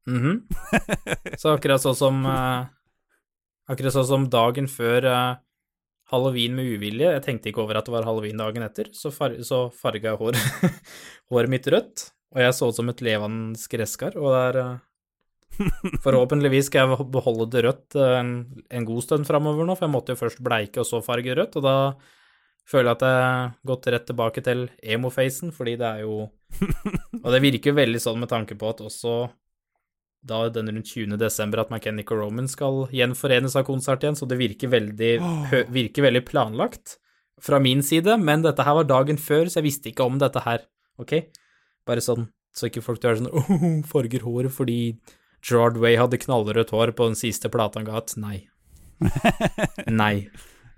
Mhm. 0.08 0.48
Så 1.42 1.52
akkurat 1.52 1.84
sånn 1.84 1.98
som 2.00 2.24
eh, 2.26 2.68
Akkurat 3.68 3.92
sånn 3.92 4.08
som 4.08 4.28
dagen 4.32 4.70
før 4.72 5.08
eh, 5.12 5.40
halloween 6.12 6.56
med 6.56 6.70
uvilje, 6.78 7.10
jeg 7.18 7.24
tenkte 7.26 7.52
ikke 7.52 7.66
over 7.66 7.80
at 7.80 7.88
det 7.88 7.92
var 7.92 8.06
halloween 8.08 8.40
dagen 8.40 8.64
etter, 8.64 8.88
så, 8.96 9.12
far, 9.12 9.36
så 9.44 9.66
farga 9.76 10.14
jeg 10.14 10.20
håret, 10.22 10.78
håret 11.34 11.52
mitt 11.52 11.68
rødt, 11.68 12.06
og 12.32 12.40
jeg 12.46 12.56
så 12.56 12.70
ut 12.72 12.78
som 12.78 12.92
et 12.94 13.04
levende 13.04 13.60
gresskar, 13.74 14.16
og 14.16 14.32
det 14.32 14.44
er 14.46 14.60
eh, 14.64 14.76
Forhåpentligvis 16.06 16.68
skal 16.70 16.86
jeg 16.86 17.08
beholde 17.12 17.48
det 17.50 17.64
rødt 17.66 17.96
en, 17.98 18.32
en 18.70 18.88
god 18.88 19.04
stund 19.04 19.28
framover 19.28 19.66
nå, 19.66 19.76
for 19.76 19.88
jeg 19.88 19.94
måtte 19.96 20.14
jo 20.14 20.20
først 20.20 20.42
bleike 20.46 20.84
og 20.84 20.88
så 20.88 21.00
farge 21.04 21.36
rødt, 21.36 21.60
og 21.60 21.66
da 21.66 21.76
føler 22.68 22.94
at 22.94 23.04
jeg 23.06 23.18
har 23.24 23.52
gått 23.68 23.90
rett 23.94 24.08
tilbake 24.10 24.44
til 24.46 24.68
emo-facen, 24.84 25.54
fordi 25.56 25.78
det 25.80 25.88
er 25.88 26.06
jo 26.06 26.28
Og 27.24 27.28
det 27.34 27.42
virker 27.44 27.74
jo 27.74 27.80
veldig 27.80 28.00
sånn 28.00 28.22
med 28.22 28.32
tanke 28.32 28.56
på 28.60 28.70
at 28.72 28.80
også 28.86 29.18
da 30.28 30.46
den 30.52 30.72
rundt 30.72 30.90
20. 30.90 31.18
desember 31.20 31.62
at 31.62 31.70
Mechanical 31.72 32.20
Roman 32.22 32.48
skal 32.52 32.86
gjenforenes 32.96 33.56
av 33.60 33.66
konsert 33.68 34.04
igjen, 34.04 34.18
så 34.18 34.28
det 34.28 34.40
virker 34.40 34.72
veldig, 34.72 35.12
virker 35.72 36.08
veldig 36.08 36.24
planlagt 36.28 36.98
fra 37.44 37.60
min 37.64 37.84
side, 37.86 38.18
men 38.20 38.44
dette 38.44 38.66
her 38.66 38.80
var 38.80 38.90
dagen 38.90 39.20
før, 39.22 39.46
så 39.48 39.60
jeg 39.62 39.68
visste 39.70 39.92
ikke 39.92 40.08
om 40.08 40.18
dette 40.20 40.42
her, 40.44 40.66
ok? 41.00 41.14
Bare 41.88 42.04
sånn, 42.04 42.28
så 42.56 42.68
ikke 42.68 42.84
folk 42.84 43.04
dør 43.04 43.20
sånn, 43.22 43.32
åh, 43.32 43.68
farger 43.88 44.26
håret 44.26 44.56
fordi 44.56 44.98
Gerard 45.46 45.78
Way 45.80 46.00
hadde 46.02 46.20
knallrødt 46.20 46.74
hår 46.74 46.96
på 46.98 47.12
den 47.12 47.20
siste 47.20 47.52
plata 47.54 47.80
han 47.80 47.88
ga 47.88 48.02
ut. 48.02 48.16
Nei. 48.20 48.40
Nei. 50.02 50.28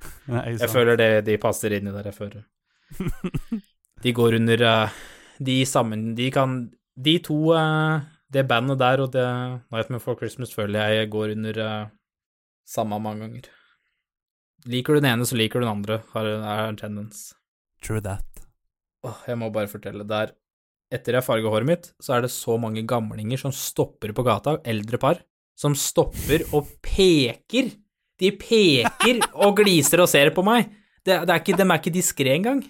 Jeg 0.62 0.70
føler 0.72 1.00
det 1.00 1.10
de 1.28 1.38
passer 1.42 1.76
inn 1.78 1.90
i 1.90 1.96
det 1.96 2.16
føler. 2.16 2.46
De 4.04 4.14
går 4.16 4.38
under 4.38 4.62
eh, 4.64 5.00
De 5.44 5.58
sammen 5.68 6.16
De 6.18 6.30
kan 6.34 6.54
De 6.96 7.18
to 7.22 7.38
eh, 7.54 8.06
Det 8.32 8.46
bandet 8.48 8.80
der 8.80 9.04
og 9.04 9.12
det 9.14 9.26
Nightmare 9.74 10.02
for 10.02 10.16
Christmas 10.18 10.56
føler 10.56 10.96
jeg 10.96 11.12
går 11.12 11.36
under 11.36 11.60
eh, 11.66 11.90
samme 12.70 13.00
mange 13.02 13.26
ganger. 13.26 13.50
Liker 14.70 14.94
du 14.94 15.00
den 15.02 15.10
ene, 15.10 15.26
så 15.26 15.38
liker 15.40 15.60
du 15.60 15.66
den 15.66 15.72
andre, 15.72 16.04
har 16.14 16.28
er 16.28 16.68
en 16.68 16.78
tendens. 16.78 17.32
True 17.82 18.02
that. 18.06 18.44
Åh, 19.08 19.24
jeg 19.26 19.40
må 19.42 19.50
bare 19.50 19.72
fortelle, 19.72 20.06
der 20.06 20.36
Etter 20.90 21.18
jeg 21.18 21.26
farga 21.26 21.50
håret 21.54 21.70
mitt, 21.70 21.88
så 22.02 22.16
er 22.16 22.24
det 22.26 22.32
så 22.34 22.56
mange 22.62 22.82
gamlinger 22.90 23.38
som 23.38 23.54
stopper 23.54 24.10
på 24.18 24.24
gata, 24.26 24.56
eldre 24.66 24.98
par, 25.02 25.20
som 25.58 25.76
stopper 25.78 26.48
og 26.58 26.72
peker. 26.82 27.70
De 28.20 28.32
peker 28.36 29.22
og 29.34 29.58
gliser 29.62 30.04
og 30.04 30.10
ser 30.12 30.34
på 30.36 30.44
meg. 30.46 30.70
Det, 31.06 31.16
det 31.26 31.34
er 31.34 31.40
ikke, 31.42 31.56
de 31.58 31.66
er 31.66 31.80
ikke 31.80 31.96
diskré 31.96 32.36
engang. 32.36 32.62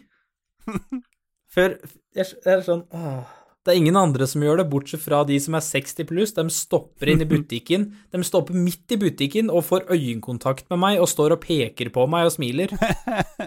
Før 1.50 1.76
jeg 2.16 2.26
er 2.46 2.62
sånn 2.66 2.84
åh, 2.94 3.24
Det 3.66 3.74
er 3.74 3.80
ingen 3.80 3.98
andre 3.98 4.28
som 4.30 4.44
gjør 4.46 4.62
det, 4.62 4.68
bortsett 4.70 5.02
fra 5.02 5.24
de 5.28 5.38
som 5.42 5.58
er 5.58 5.66
60 5.66 6.08
pluss. 6.10 6.34
De 6.38 6.46
stopper 6.54 7.12
inn 7.12 7.26
i 7.26 7.30
butikken. 7.30 7.90
De 8.14 8.22
stopper 8.26 8.58
midt 8.58 8.94
i 8.94 9.00
butikken 9.02 9.50
og 9.50 9.66
får 9.68 9.90
øyekontakt 9.90 10.70
med 10.70 10.82
meg 10.86 11.02
og 11.02 11.10
står 11.10 11.36
og 11.38 11.44
peker 11.44 11.90
på 11.94 12.06
meg 12.10 12.30
og 12.30 12.36
smiler. 12.38 12.74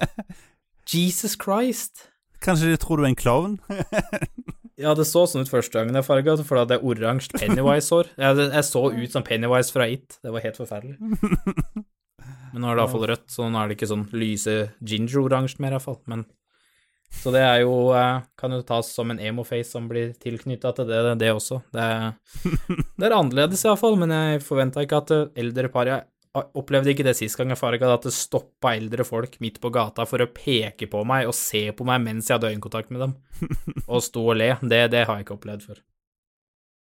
Jesus 0.93 1.39
Christ. 1.39 2.09
Kanskje 2.43 2.73
de 2.73 2.81
tror 2.83 2.99
du 2.99 3.07
er 3.07 3.13
en 3.13 3.19
klovn? 3.19 3.61
Ja, 4.83 4.95
det 4.99 5.05
så 5.07 5.21
sånn 5.29 5.45
ut 5.45 5.51
første 5.53 5.77
gangen 5.77 5.95
jeg 5.95 6.07
farga, 6.07 6.35
for 6.43 6.57
da 6.57 6.63
hadde 6.65 6.79
jeg 6.79 6.87
oransje 6.89 7.37
Pennywise-hår. 7.37 8.09
Jeg 8.19 8.65
så 8.67 8.81
ut 8.91 9.13
som 9.15 9.23
Pennywise 9.23 9.71
fra 9.71 9.87
It. 9.87 10.17
Det 10.25 10.33
var 10.33 10.43
helt 10.43 10.59
forferdelig. 10.59 10.97
Men 12.53 12.65
nå 12.65 12.71
er 12.71 12.79
det 12.79 12.85
iallfall 12.85 13.09
rødt, 13.09 13.27
så 13.33 13.49
nå 13.49 13.59
er 13.59 13.69
det 13.69 13.79
ikke 13.79 13.91
sånn 13.91 14.07
lyse 14.15 14.55
ginger-oransje 14.85 15.63
mer, 15.65 15.77
iallfall. 15.77 15.99
Men 16.11 16.25
Så 17.13 17.29
det 17.29 17.43
er 17.45 17.59
jo 17.61 17.93
eh, 17.93 18.23
Kan 18.41 18.55
jo 18.57 18.63
tas 18.65 18.89
som 18.89 19.11
en 19.13 19.21
emo-face 19.21 19.69
som 19.69 19.85
blir 19.89 20.15
tilknytta 20.21 20.73
til 20.77 20.89
det, 20.89 21.19
det 21.21 21.33
også. 21.33 21.61
Det 21.73 21.83
er, 21.83 22.15
det 22.99 23.09
er 23.09 23.17
annerledes, 23.17 23.65
iallfall, 23.67 23.99
men 24.01 24.15
jeg 24.17 24.43
forventa 24.47 24.85
ikke 24.85 25.03
at 25.05 25.15
eh, 25.17 25.29
eldre 25.45 25.73
par 25.73 25.91
Jeg 25.91 26.09
opplevde 26.57 26.95
ikke 26.95 27.05
det 27.05 27.17
sist 27.19 27.37
gang 27.37 27.53
jeg 27.53 27.61
farga, 27.61 27.93
at 27.93 28.09
det 28.09 28.15
stoppa 28.17 28.73
eldre 28.79 29.05
folk 29.05 29.37
midt 29.45 29.61
på 29.61 29.69
gata 29.73 30.07
for 30.09 30.25
å 30.25 30.31
peke 30.33 30.89
på 30.89 31.03
meg 31.05 31.29
og 31.29 31.37
se 31.37 31.67
på 31.77 31.85
meg 31.85 32.01
mens 32.05 32.31
jeg 32.31 32.39
hadde 32.39 32.55
øyekontakt 32.55 32.93
med 32.93 33.05
dem, 33.05 33.17
og 33.93 34.01
sto 34.05 34.25
og 34.33 34.39
le. 34.41 34.55
Det, 34.65 34.87
det 34.95 35.05
har 35.05 35.19
jeg 35.19 35.27
ikke 35.27 35.37
opplevd 35.37 35.69
før. 35.69 35.83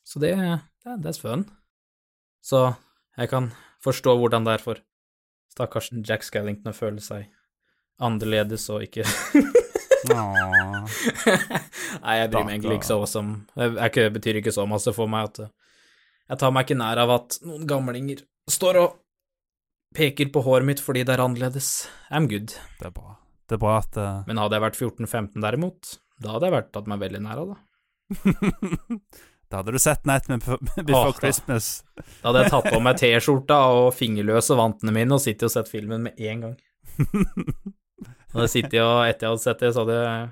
Så 0.06 0.22
det, 0.22 0.32
det, 0.86 1.10
er 1.10 1.20
fun. 1.20 1.44
Så 2.40 2.62
jeg 3.18 3.28
kan 3.32 3.50
forstå 3.84 4.14
hvordan 4.20 4.46
det 4.46 4.56
er 4.56 4.62
for 4.62 4.80
stakkars 5.56 5.90
Jack 6.04 6.26
Skellington 6.26 6.72
å 6.72 6.76
føle 6.76 7.02
seg 7.02 7.30
annerledes 8.02 8.68
og 8.72 8.84
ikke 8.84 9.06
Nei, 12.04 12.14
jeg 12.20 12.30
bryr 12.30 12.44
meg 12.44 12.52
egentlig 12.52 12.76
ikke 12.78 12.90
så 12.92 12.98
som 13.10 13.32
Det 13.56 14.04
betyr 14.14 14.38
ikke 14.40 14.54
så 14.54 14.66
masse 14.68 14.92
for 14.94 15.10
meg 15.10 15.32
at 15.32 15.40
uh, 15.46 15.52
jeg 16.26 16.40
tar 16.42 16.52
meg 16.54 16.66
ikke 16.66 16.78
nær 16.78 16.98
av 17.04 17.10
at 17.14 17.38
noen 17.46 17.66
gamlinger 17.70 18.22
står 18.50 18.80
og 18.82 18.96
peker 19.96 20.30
på 20.34 20.42
håret 20.42 20.66
mitt 20.66 20.82
fordi 20.82 21.04
det 21.06 21.14
er 21.14 21.22
annerledes. 21.22 21.68
I'm 22.10 22.26
good. 22.30 22.50
Det 22.80 22.90
er 22.90 22.94
bra. 22.94 23.14
Det 23.46 23.54
er 23.56 23.62
bra 23.62 23.76
at 23.78 23.94
uh... 24.00 24.24
Men 24.26 24.40
hadde 24.42 24.58
jeg 24.58 24.64
vært 24.66 24.80
14-15 24.80 25.44
derimot, 25.44 25.92
da 26.18 26.34
hadde 26.34 26.48
jeg 26.48 26.56
vært 26.56 26.72
tatt 26.74 26.90
meg 26.90 27.02
veldig 27.04 27.22
nær 27.22 27.42
av 27.44 27.52
det. 27.52 27.58
Da 29.50 29.60
hadde 29.60 29.72
du 29.72 29.78
sett 29.78 30.04
Nightmare 30.08 30.40
Before 30.58 30.84
Before. 30.84 31.12
Christmas. 31.20 31.84
Da 32.22 32.28
hadde 32.32 32.42
jeg 32.44 32.50
tatt 32.56 32.70
på 32.72 32.80
meg 32.82 32.98
T-skjorta 32.98 33.58
og 33.76 33.92
fingerløse 33.94 34.56
vantene 34.58 34.94
mine 34.96 35.14
og 35.14 35.22
sittet 35.22 35.46
og 35.48 35.52
sett 35.54 35.70
filmen 35.70 36.08
med 36.08 36.18
en 36.18 36.40
gang. 36.48 36.56
Og 38.36 38.42
jeg 38.44 38.50
sittet 38.52 38.82
og 38.82 38.98
etter 39.06 39.24
jeg 39.24 39.30
hadde 39.32 39.40
sett 39.46 39.62
det, 39.62 39.68
så 39.72 39.82
hadde 39.86 39.94
jeg 39.96 40.24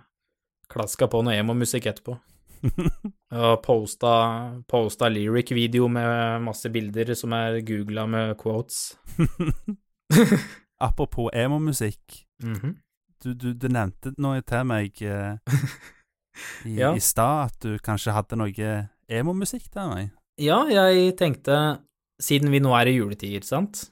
klaska 0.74 1.06
på 1.08 1.22
noe 1.24 1.36
emo-musikk 1.40 1.86
etterpå. 1.88 2.18
Og 3.44 3.54
posta, 3.64 4.10
posta 4.68 5.08
lyric-video 5.12 5.86
med 5.88 6.42
masse 6.44 6.68
bilder 6.74 7.14
som 7.16 7.32
er 7.38 7.62
googla 7.64 8.04
med 8.10 8.34
quotes. 8.40 8.82
Apropos 10.84 11.30
emo-musikk. 11.32 12.26
Mhm. 12.42 12.74
Du, 13.24 13.30
du, 13.32 13.54
du 13.56 13.68
nevnte 13.72 14.12
noe 14.20 14.42
til 14.44 14.66
meg 14.68 14.98
eh, 15.00 15.38
i, 16.68 16.74
Ja. 16.76 16.90
i 16.92 17.00
stad, 17.00 17.46
at 17.54 17.56
du 17.64 17.78
kanskje 17.80 18.12
hadde 18.12 18.36
noe 18.36 18.52
emo-musikk 19.08 19.68
til 19.72 19.88
meg. 19.90 20.10
Ja, 20.40 20.64
jeg 20.70 21.16
tenkte, 21.18 21.80
siden 22.20 22.50
vi 22.50 22.60
nå 22.60 22.72
er 22.78 22.86
i 22.90 22.96
juletider, 22.98 23.44
sant, 23.44 23.90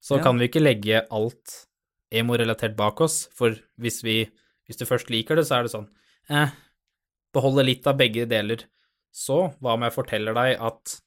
så 0.00 0.16
Ja. 0.18 0.22
kan 0.22 0.38
vi 0.38 0.48
ikke 0.48 0.62
legge 0.62 1.02
alt 1.10 1.66
emo-relatert 2.12 2.76
bak 2.76 3.00
oss, 3.00 3.28
for 3.32 3.54
hvis 3.78 4.02
vi, 4.02 4.30
hvis 4.66 4.76
du 4.78 4.84
først 4.84 5.10
liker 5.10 5.36
det, 5.36 5.44
så 5.46 5.58
er 5.58 5.62
det 5.64 5.72
sånn, 5.72 5.88
eh, 6.30 6.50
beholde 7.34 7.64
litt 7.64 7.86
av 7.86 7.96
begge 7.98 8.26
deler. 8.28 8.64
Så 9.12 9.54
hva 9.60 9.74
om 9.74 9.82
jeg 9.82 9.92
forteller 9.92 10.34
deg 10.34 10.58
at 10.60 11.00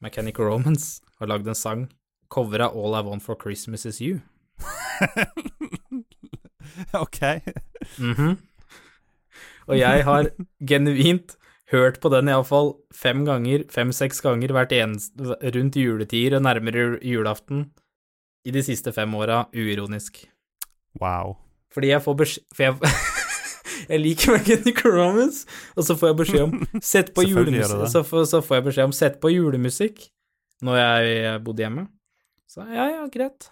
Mechanical 0.00 0.44
Romance 0.46 1.00
har 1.18 1.26
lagd 1.28 1.46
en 1.48 1.54
sang 1.54 1.88
covera 2.30 2.68
All 2.74 2.94
I 2.94 3.00
Want 3.02 3.22
for 3.22 3.34
Christmas 3.36 3.84
Is 3.86 4.00
You. 4.00 4.20
OK. 6.94 7.20
Mhm. 7.98 8.38
Og 9.68 9.78
jeg 9.78 10.04
har 10.04 10.30
genuint 10.70 11.36
hørt 11.72 12.00
på 12.00 12.10
den 12.12 12.30
iallfall 12.32 12.72
fem 12.94 13.24
ganger, 13.28 13.66
fem-seks 13.72 14.22
ganger 14.24 14.54
hvert 14.56 14.72
eneste 14.72 15.36
rundt 15.56 15.76
juletider 15.76 16.38
og 16.38 16.46
nærmere 16.46 16.86
julaften 17.04 17.68
i 18.48 18.54
de 18.54 18.62
siste 18.64 18.92
fem 18.96 19.12
åra, 19.18 19.44
uironisk. 19.52 20.22
Wow. 21.00 21.36
Fordi 21.74 21.92
jeg 21.92 22.02
får 22.02 22.14
beskjed 22.22 22.44
For 22.56 22.64
jeg, 22.64 22.92
jeg 23.92 24.00
liker 24.00 24.32
Mechanical 24.38 24.94
Romance, 24.96 25.44
og 25.76 25.84
så 25.84 25.98
får 25.98 26.12
jeg 26.12 26.18
beskjed 26.22 26.46
om 26.46 26.82
Sett 26.82 27.12
på 27.14 27.26
julemusikk. 27.28 27.84
Så, 27.92 28.04
så 28.24 28.40
får 28.44 28.60
jeg 28.60 28.68
beskjed 28.70 28.90
om 28.90 28.96
Sett 28.96 29.20
på 29.20 29.32
julemusikk 29.34 30.08
når 30.64 30.80
jeg 30.80 31.38
bodde 31.46 31.62
hjemme. 31.62 31.86
Så 32.50 32.64
ja, 32.66 32.88
ja, 32.90 33.04
greit. 33.12 33.50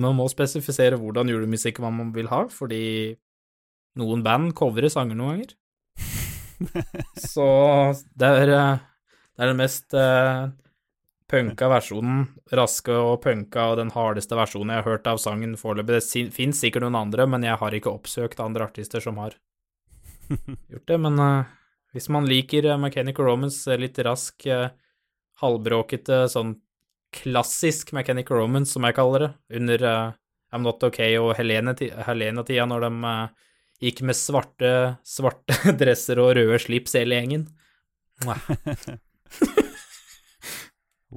Man 0.00 0.16
må 0.18 0.24
spesifisere 0.32 0.98
hvordan 0.98 1.28
julemusikk 1.30 1.78
man 1.84 2.10
vil 2.16 2.30
ha, 2.32 2.46
fordi 2.50 2.80
noen 4.00 4.24
band 4.24 4.54
covrer 4.58 4.90
sanger 4.90 5.18
noen 5.18 5.36
ganger. 5.36 5.54
Så 7.32 7.46
det 8.18 8.30
er, 8.42 8.52
eh, 8.54 8.80
det 9.36 9.44
er 9.44 9.52
den 9.52 9.60
mest 9.60 9.96
uh, 9.96 10.50
punka 11.30 11.68
versjonen, 11.70 12.24
raske 12.56 12.94
og 12.94 13.20
punka 13.24 13.70
og 13.72 13.78
den 13.80 13.92
hardeste 13.94 14.36
versjonen 14.38 14.74
jeg 14.74 14.82
har 14.82 14.96
hørt 14.96 15.08
av 15.10 15.20
sangen 15.22 15.56
foreløpig. 15.60 16.00
Det 16.00 16.34
fins 16.34 16.60
sikkert 16.62 16.86
noen 16.86 16.98
andre, 17.00 17.26
men 17.30 17.46
jeg 17.46 17.58
har 17.60 17.76
ikke 17.76 17.92
oppsøkt 17.92 18.42
andre 18.42 18.66
artister 18.68 19.02
som 19.04 19.20
har 19.22 19.36
gjort 20.72 20.86
det. 20.90 21.00
Men 21.06 21.20
uh, 21.20 21.50
hvis 21.96 22.10
man 22.12 22.28
liker 22.28 22.68
Mechanical 22.80 23.30
Romance, 23.30 23.78
litt 23.80 23.98
rask, 24.06 24.46
uh, 24.50 24.68
halvbråkete, 25.40 26.26
sånn 26.30 26.58
klassisk 27.14 27.94
Mechanical 27.96 28.38
Romance, 28.42 28.74
som 28.74 28.84
jeg 28.86 28.98
kaller 28.98 29.24
det, 29.24 29.30
under 29.58 29.86
uh, 29.86 30.18
I'm 30.54 30.66
Not 30.66 30.82
OK 30.86 31.00
og 31.18 31.32
Helene-tida, 31.38 32.04
Helene 32.06 32.42
når 32.42 32.84
de 32.84 32.90
gikk 33.80 34.02
med 34.06 34.16
svarte, 34.18 34.72
svarte 35.06 35.56
dresser 35.80 36.20
og 36.22 36.34
røde 36.38 36.58
slips 36.62 36.96
hele 36.98 37.18
gjengen. 37.18 37.46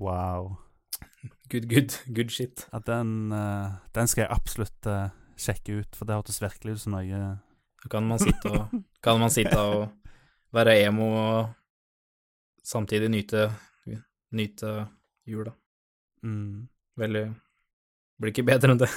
wow. 0.06 0.56
Good, 1.52 1.68
good, 1.70 1.98
good 2.16 2.32
shit. 2.32 2.68
Ja, 2.72 2.80
den, 2.88 3.32
eh, 3.36 3.74
den 3.94 4.08
skal 4.10 4.26
jeg 4.26 4.34
absolutt 4.34 4.88
eh, 4.90 5.10
sjekke 5.38 5.82
ut, 5.84 5.98
for 5.98 6.08
det 6.08 6.16
hørtes 6.18 6.42
virkelig 6.42 6.78
ut 6.78 6.86
som 6.86 6.96
noe 6.96 7.24
kan 7.92 8.06
man 8.08 8.20
sitte 8.22 8.48
og, 8.48 8.76
kan 9.04 9.20
man 9.20 9.32
sitte 9.34 9.60
og 9.60 9.90
være 10.56 10.78
emo 10.86 11.10
og 11.20 11.50
samtidig 12.64 13.10
nyte, 13.12 13.50
nyte 14.32 14.76
jula. 15.28 15.52
mm. 16.24 16.70
Veldig 16.96 17.24
Blir 18.22 18.30
ikke 18.30 18.46
bedre 18.46 18.72
enn 18.72 18.80
det. 18.80 18.90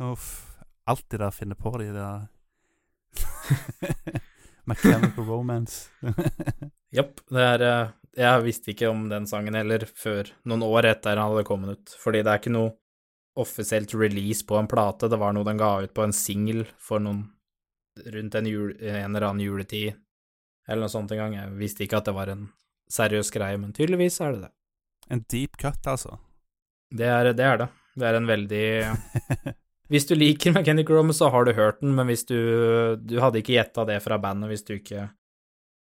Uff. 0.12 0.51
Alt 0.84 1.04
de 1.10 1.18
der 1.18 1.30
finner 1.30 1.58
på, 1.58 1.72
de 1.78 1.90
der 1.94 2.28
Mechanical 4.64 5.24
Romance. 5.24 5.90
Det 6.92 7.40
er 7.40 7.62
eh, 7.64 7.92
Jeg 8.18 8.44
visste 8.44 8.70
ikke 8.74 8.90
om 8.92 9.06
den 9.08 9.24
sangen 9.26 9.56
heller 9.56 9.86
før 9.88 10.28
noen 10.44 10.64
år 10.66 10.90
etter 10.90 11.16
den 11.16 11.24
hadde 11.24 11.44
kommet 11.48 11.78
ut, 11.78 11.94
fordi 11.96 12.20
det 12.20 12.32
er 12.32 12.40
ikke 12.42 12.52
noe 12.52 12.74
offisielt 13.40 13.94
release 13.96 14.44
på 14.44 14.58
en 14.60 14.68
plate, 14.68 15.08
det 15.08 15.16
var 15.16 15.32
noe 15.32 15.46
den 15.48 15.60
ga 15.60 15.78
ut 15.80 15.94
på 15.96 16.04
en 16.04 16.12
singel 16.12 16.66
for 16.76 17.00
noen 17.00 17.22
rundt 18.12 18.34
en, 18.36 18.48
jul, 18.48 18.74
en 18.76 19.14
eller 19.14 19.30
annen 19.30 19.40
juletid, 19.40 19.96
eller 20.68 20.84
noe 20.84 20.92
sånt 20.92 21.12
en 21.12 21.22
gang. 21.22 21.38
Jeg 21.38 21.56
visste 21.56 21.86
ikke 21.86 22.02
at 22.02 22.10
det 22.10 22.16
var 22.16 22.32
en 22.32 22.44
seriøs 22.92 23.32
greie, 23.32 23.56
men 23.60 23.72
tydeligvis 23.72 24.20
er 24.20 24.36
det 24.36 24.44
det. 24.44 24.52
En 25.12 25.24
deep 25.32 25.56
cut, 25.60 25.80
altså. 25.88 26.18
Det 26.92 27.08
er 27.08 27.32
det. 27.32 27.40
Er 27.40 27.58
det. 27.64 27.68
det 27.96 28.08
er 28.08 28.18
en 28.18 28.28
veldig 28.28 28.66
Hvis 29.90 30.06
du 30.08 30.14
liker 30.14 30.52
Mechanical 30.56 31.00
Romance, 31.00 31.18
så 31.18 31.30
har 31.32 31.44
du 31.44 31.52
hørt 31.56 31.80
den, 31.80 31.94
men 31.96 32.06
hvis 32.10 32.24
du 32.28 32.36
Du 33.02 33.18
hadde 33.20 33.42
ikke 33.42 33.56
gjetta 33.56 33.86
det 33.88 33.98
fra 34.04 34.18
bandet 34.22 34.52
hvis 34.52 34.64
du 34.68 34.76
ikke 34.76 35.08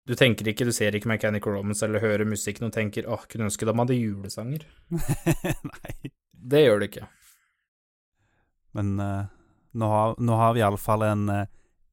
Du 0.07 0.15
tenker 0.17 0.47
ikke, 0.47 0.65
du 0.65 0.71
ser 0.73 0.95
ikke 0.95 1.11
Mechanical 1.11 1.57
Romance 1.57 1.85
eller 1.85 2.01
hører 2.01 2.25
musikken 2.25 2.69
og 2.69 2.73
tenker 2.73 3.09
åh, 3.09 3.27
kunne 3.29 3.49
ønske 3.49 3.67
de 3.67 3.75
hadde 3.77 3.97
julesanger. 3.99 4.63
Nei. 5.73 6.11
Det 6.39 6.63
gjør 6.63 6.79
du 6.79 6.85
ikke. 6.87 7.05
Men 8.73 8.95
uh, 8.97 9.27
nå, 9.77 9.89
har, 9.91 10.15
nå 10.17 10.39
har 10.39 10.55
vi 10.55 10.63
iallfall 10.63 11.05
en 11.05 11.29
uh, 11.29 11.45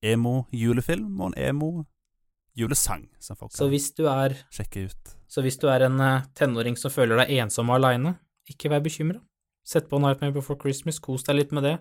emo-julefilm 0.06 1.20
og 1.20 1.32
en 1.32 1.38
emo-julesang 1.50 3.06
som 3.20 3.36
folk 3.36 3.52
Så 3.56 3.68
hvis 3.72 3.90
du 3.98 4.06
er, 4.08 4.36
sjekke 4.54 4.86
ut. 4.88 5.16
så 5.28 5.44
hvis 5.44 5.58
du 5.60 5.68
er 5.72 5.88
en 5.88 6.00
uh, 6.00 6.24
tenåring 6.38 6.78
som 6.80 6.94
føler 6.94 7.24
deg 7.24 7.36
ensom 7.42 7.72
og 7.72 7.80
aleine, 7.80 8.16
ikke 8.48 8.70
vær 8.72 8.84
bekymra. 8.84 9.20
Sett 9.66 9.88
på 9.90 9.98
Nightmare 9.98 10.32
Before 10.32 10.58
Christmas, 10.62 11.00
kos 11.02 11.24
deg 11.26 11.40
litt 11.40 11.52
med 11.56 11.64
det, 11.66 11.76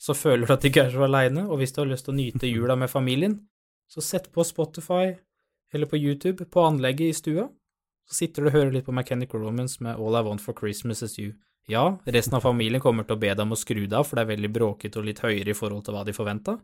så 0.00 0.14
føler 0.16 0.46
du 0.46 0.52
at 0.54 0.62
du 0.62 0.68
ikke 0.70 0.86
er 0.86 0.92
så 0.94 1.04
aleine, 1.04 1.42
og 1.50 1.60
hvis 1.60 1.74
du 1.76 1.82
har 1.82 1.90
lyst 1.90 2.06
til 2.08 2.14
å 2.14 2.16
nyte 2.16 2.48
jula 2.48 2.76
med 2.80 2.88
familien, 2.92 3.34
så 3.92 4.00
sett 4.00 4.30
på 4.32 4.44
Spotify 4.44 5.14
eller 5.74 5.86
på 5.90 6.00
YouTube 6.00 6.46
på 6.48 6.64
anlegget 6.64 7.12
i 7.12 7.16
stua, 7.16 7.44
så 8.08 8.14
sitter 8.20 8.42
du 8.42 8.48
og 8.48 8.56
hører 8.56 8.72
litt 8.72 8.86
på 8.86 8.94
Mechanical 8.96 9.40
Romance 9.42 9.82
med 9.84 10.00
All 10.00 10.16
I 10.16 10.22
Want 10.24 10.40
for 10.44 10.56
Christmas 10.56 11.02
Is 11.04 11.18
You. 11.20 11.34
Ja, 11.68 11.98
resten 12.06 12.36
av 12.38 12.44
familien 12.46 12.80
kommer 12.80 13.04
til 13.04 13.16
å 13.16 13.20
be 13.20 13.32
deg 13.32 13.44
om 13.44 13.52
å 13.52 13.58
skru 13.58 13.82
deg 13.84 13.98
av, 13.98 14.06
for 14.06 14.16
det 14.16 14.22
er 14.24 14.32
veldig 14.32 14.52
bråkete 14.54 14.98
og 15.00 15.06
litt 15.08 15.22
høyere 15.24 15.50
i 15.52 15.58
forhold 15.58 15.84
til 15.84 15.94
hva 15.96 16.04
de 16.06 16.14
forventa, 16.16 16.54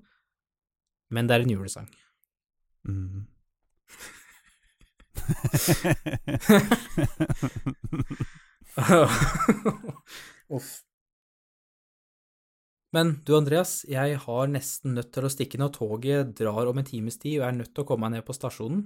men 1.13 1.29
det 1.29 1.35
er 1.37 1.43
en 1.45 1.55
julesang. 1.57 1.89
Mm. 2.89 3.27
Uff. 10.53 10.83
Men 12.93 13.15
du, 13.25 13.33
Andreas, 13.39 13.79
jeg 13.89 14.19
har 14.21 14.51
nesten 14.53 14.93
nødt 14.99 15.13
til 15.15 15.25
å 15.25 15.31
stikke 15.33 15.57
når 15.61 15.71
toget 15.79 16.33
drar 16.37 16.69
om 16.69 16.81
en 16.81 16.85
times 16.89 17.17
tid, 17.17 17.39
og 17.39 17.47
jeg 17.47 17.49
er 17.49 17.59
nødt 17.63 17.73
til 17.73 17.85
å 17.85 17.89
komme 17.89 18.05
meg 18.05 18.19
ned 18.19 18.27
på 18.29 18.37
stasjonen. 18.37 18.83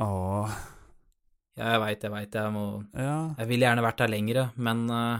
Åh, 0.00 0.54
Ja, 1.58 1.74
jeg 1.74 1.80
veit, 1.82 2.04
jeg 2.06 2.12
veit, 2.14 2.36
jeg 2.38 2.52
må 2.54 2.62
ja. 2.94 3.34
Jeg 3.36 3.48
ville 3.50 3.66
gjerne 3.66 3.82
vært 3.84 3.98
der 4.00 4.12
lengre, 4.14 4.44
men 4.56 4.84
uh, 4.88 5.18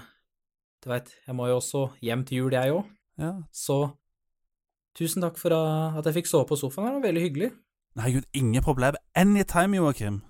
du 0.80 0.88
veit, 0.88 1.10
jeg 1.26 1.36
må 1.36 1.48
jo 1.50 1.58
også 1.58 1.82
hjem 2.00 2.22
til 2.24 2.38
jul, 2.44 2.54
jeg 2.56 2.72
òg. 2.78 2.86
ja. 3.20 3.34
Så 3.52 3.80
tusen 4.96 5.20
takk 5.22 5.36
for 5.38 5.52
eh, 5.54 5.98
at 6.00 6.06
jeg 6.08 6.16
fikk 6.16 6.30
sove 6.30 6.48
på 6.48 6.56
sofaen 6.58 6.86
her, 6.88 6.94
det 6.94 7.00
var 7.02 7.08
veldig 7.10 7.24
hyggelig. 7.26 7.50
Nei, 8.00 8.08
gud, 8.14 8.24
ingen 8.32 8.64
problem. 8.64 8.96
Anytime, 9.18 9.76
Joakim. 9.76 10.22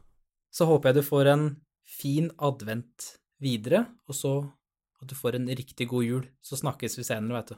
Så 0.51 0.66
håper 0.66 0.90
jeg 0.90 0.99
du 0.99 1.07
får 1.07 1.31
en 1.31 1.45
fin 1.87 2.31
advent 2.43 3.07
videre, 3.40 3.85
og 4.11 4.16
så 4.19 4.33
at 5.03 5.09
du 5.09 5.15
får 5.15 5.35
en 5.39 5.49
riktig 5.49 5.89
god 5.89 6.05
jul. 6.05 6.27
Så 6.43 6.57
snakkes 6.61 6.99
vi 6.99 7.05
senere, 7.05 7.37
vet 7.41 7.49
du. 7.53 7.57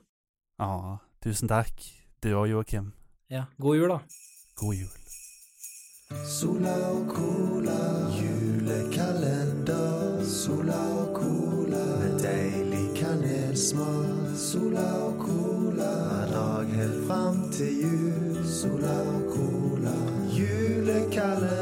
Ja, 0.63 0.99
tusen 1.25 1.49
takk. 1.51 1.75
Du 2.23 2.29
òg, 2.39 2.47
Joakim. 2.51 2.93
Ja, 3.31 3.45
god 3.59 3.77
jul, 3.77 3.89
da. 3.91 3.99
God 4.61 4.75
jul. 4.75 4.89
Sola 6.29 6.75
og 6.93 7.09
cola, 7.09 7.79
julekalender. 8.19 10.23
Sola 10.29 10.79
og 11.01 11.15
cola, 11.17 11.85
med 12.03 12.21
deilig 12.23 12.89
kanelsmak. 13.01 14.37
Sola 14.39 14.87
og 15.09 15.15
cola, 15.25 15.91
hver 16.11 16.27
dag 16.37 16.67
helt 16.77 17.01
fram 17.09 17.39
til 17.51 17.73
jul. 17.83 18.45
Sola 18.47 18.95
og 19.17 19.23
cola, 19.35 19.97
julekalender. 20.37 21.62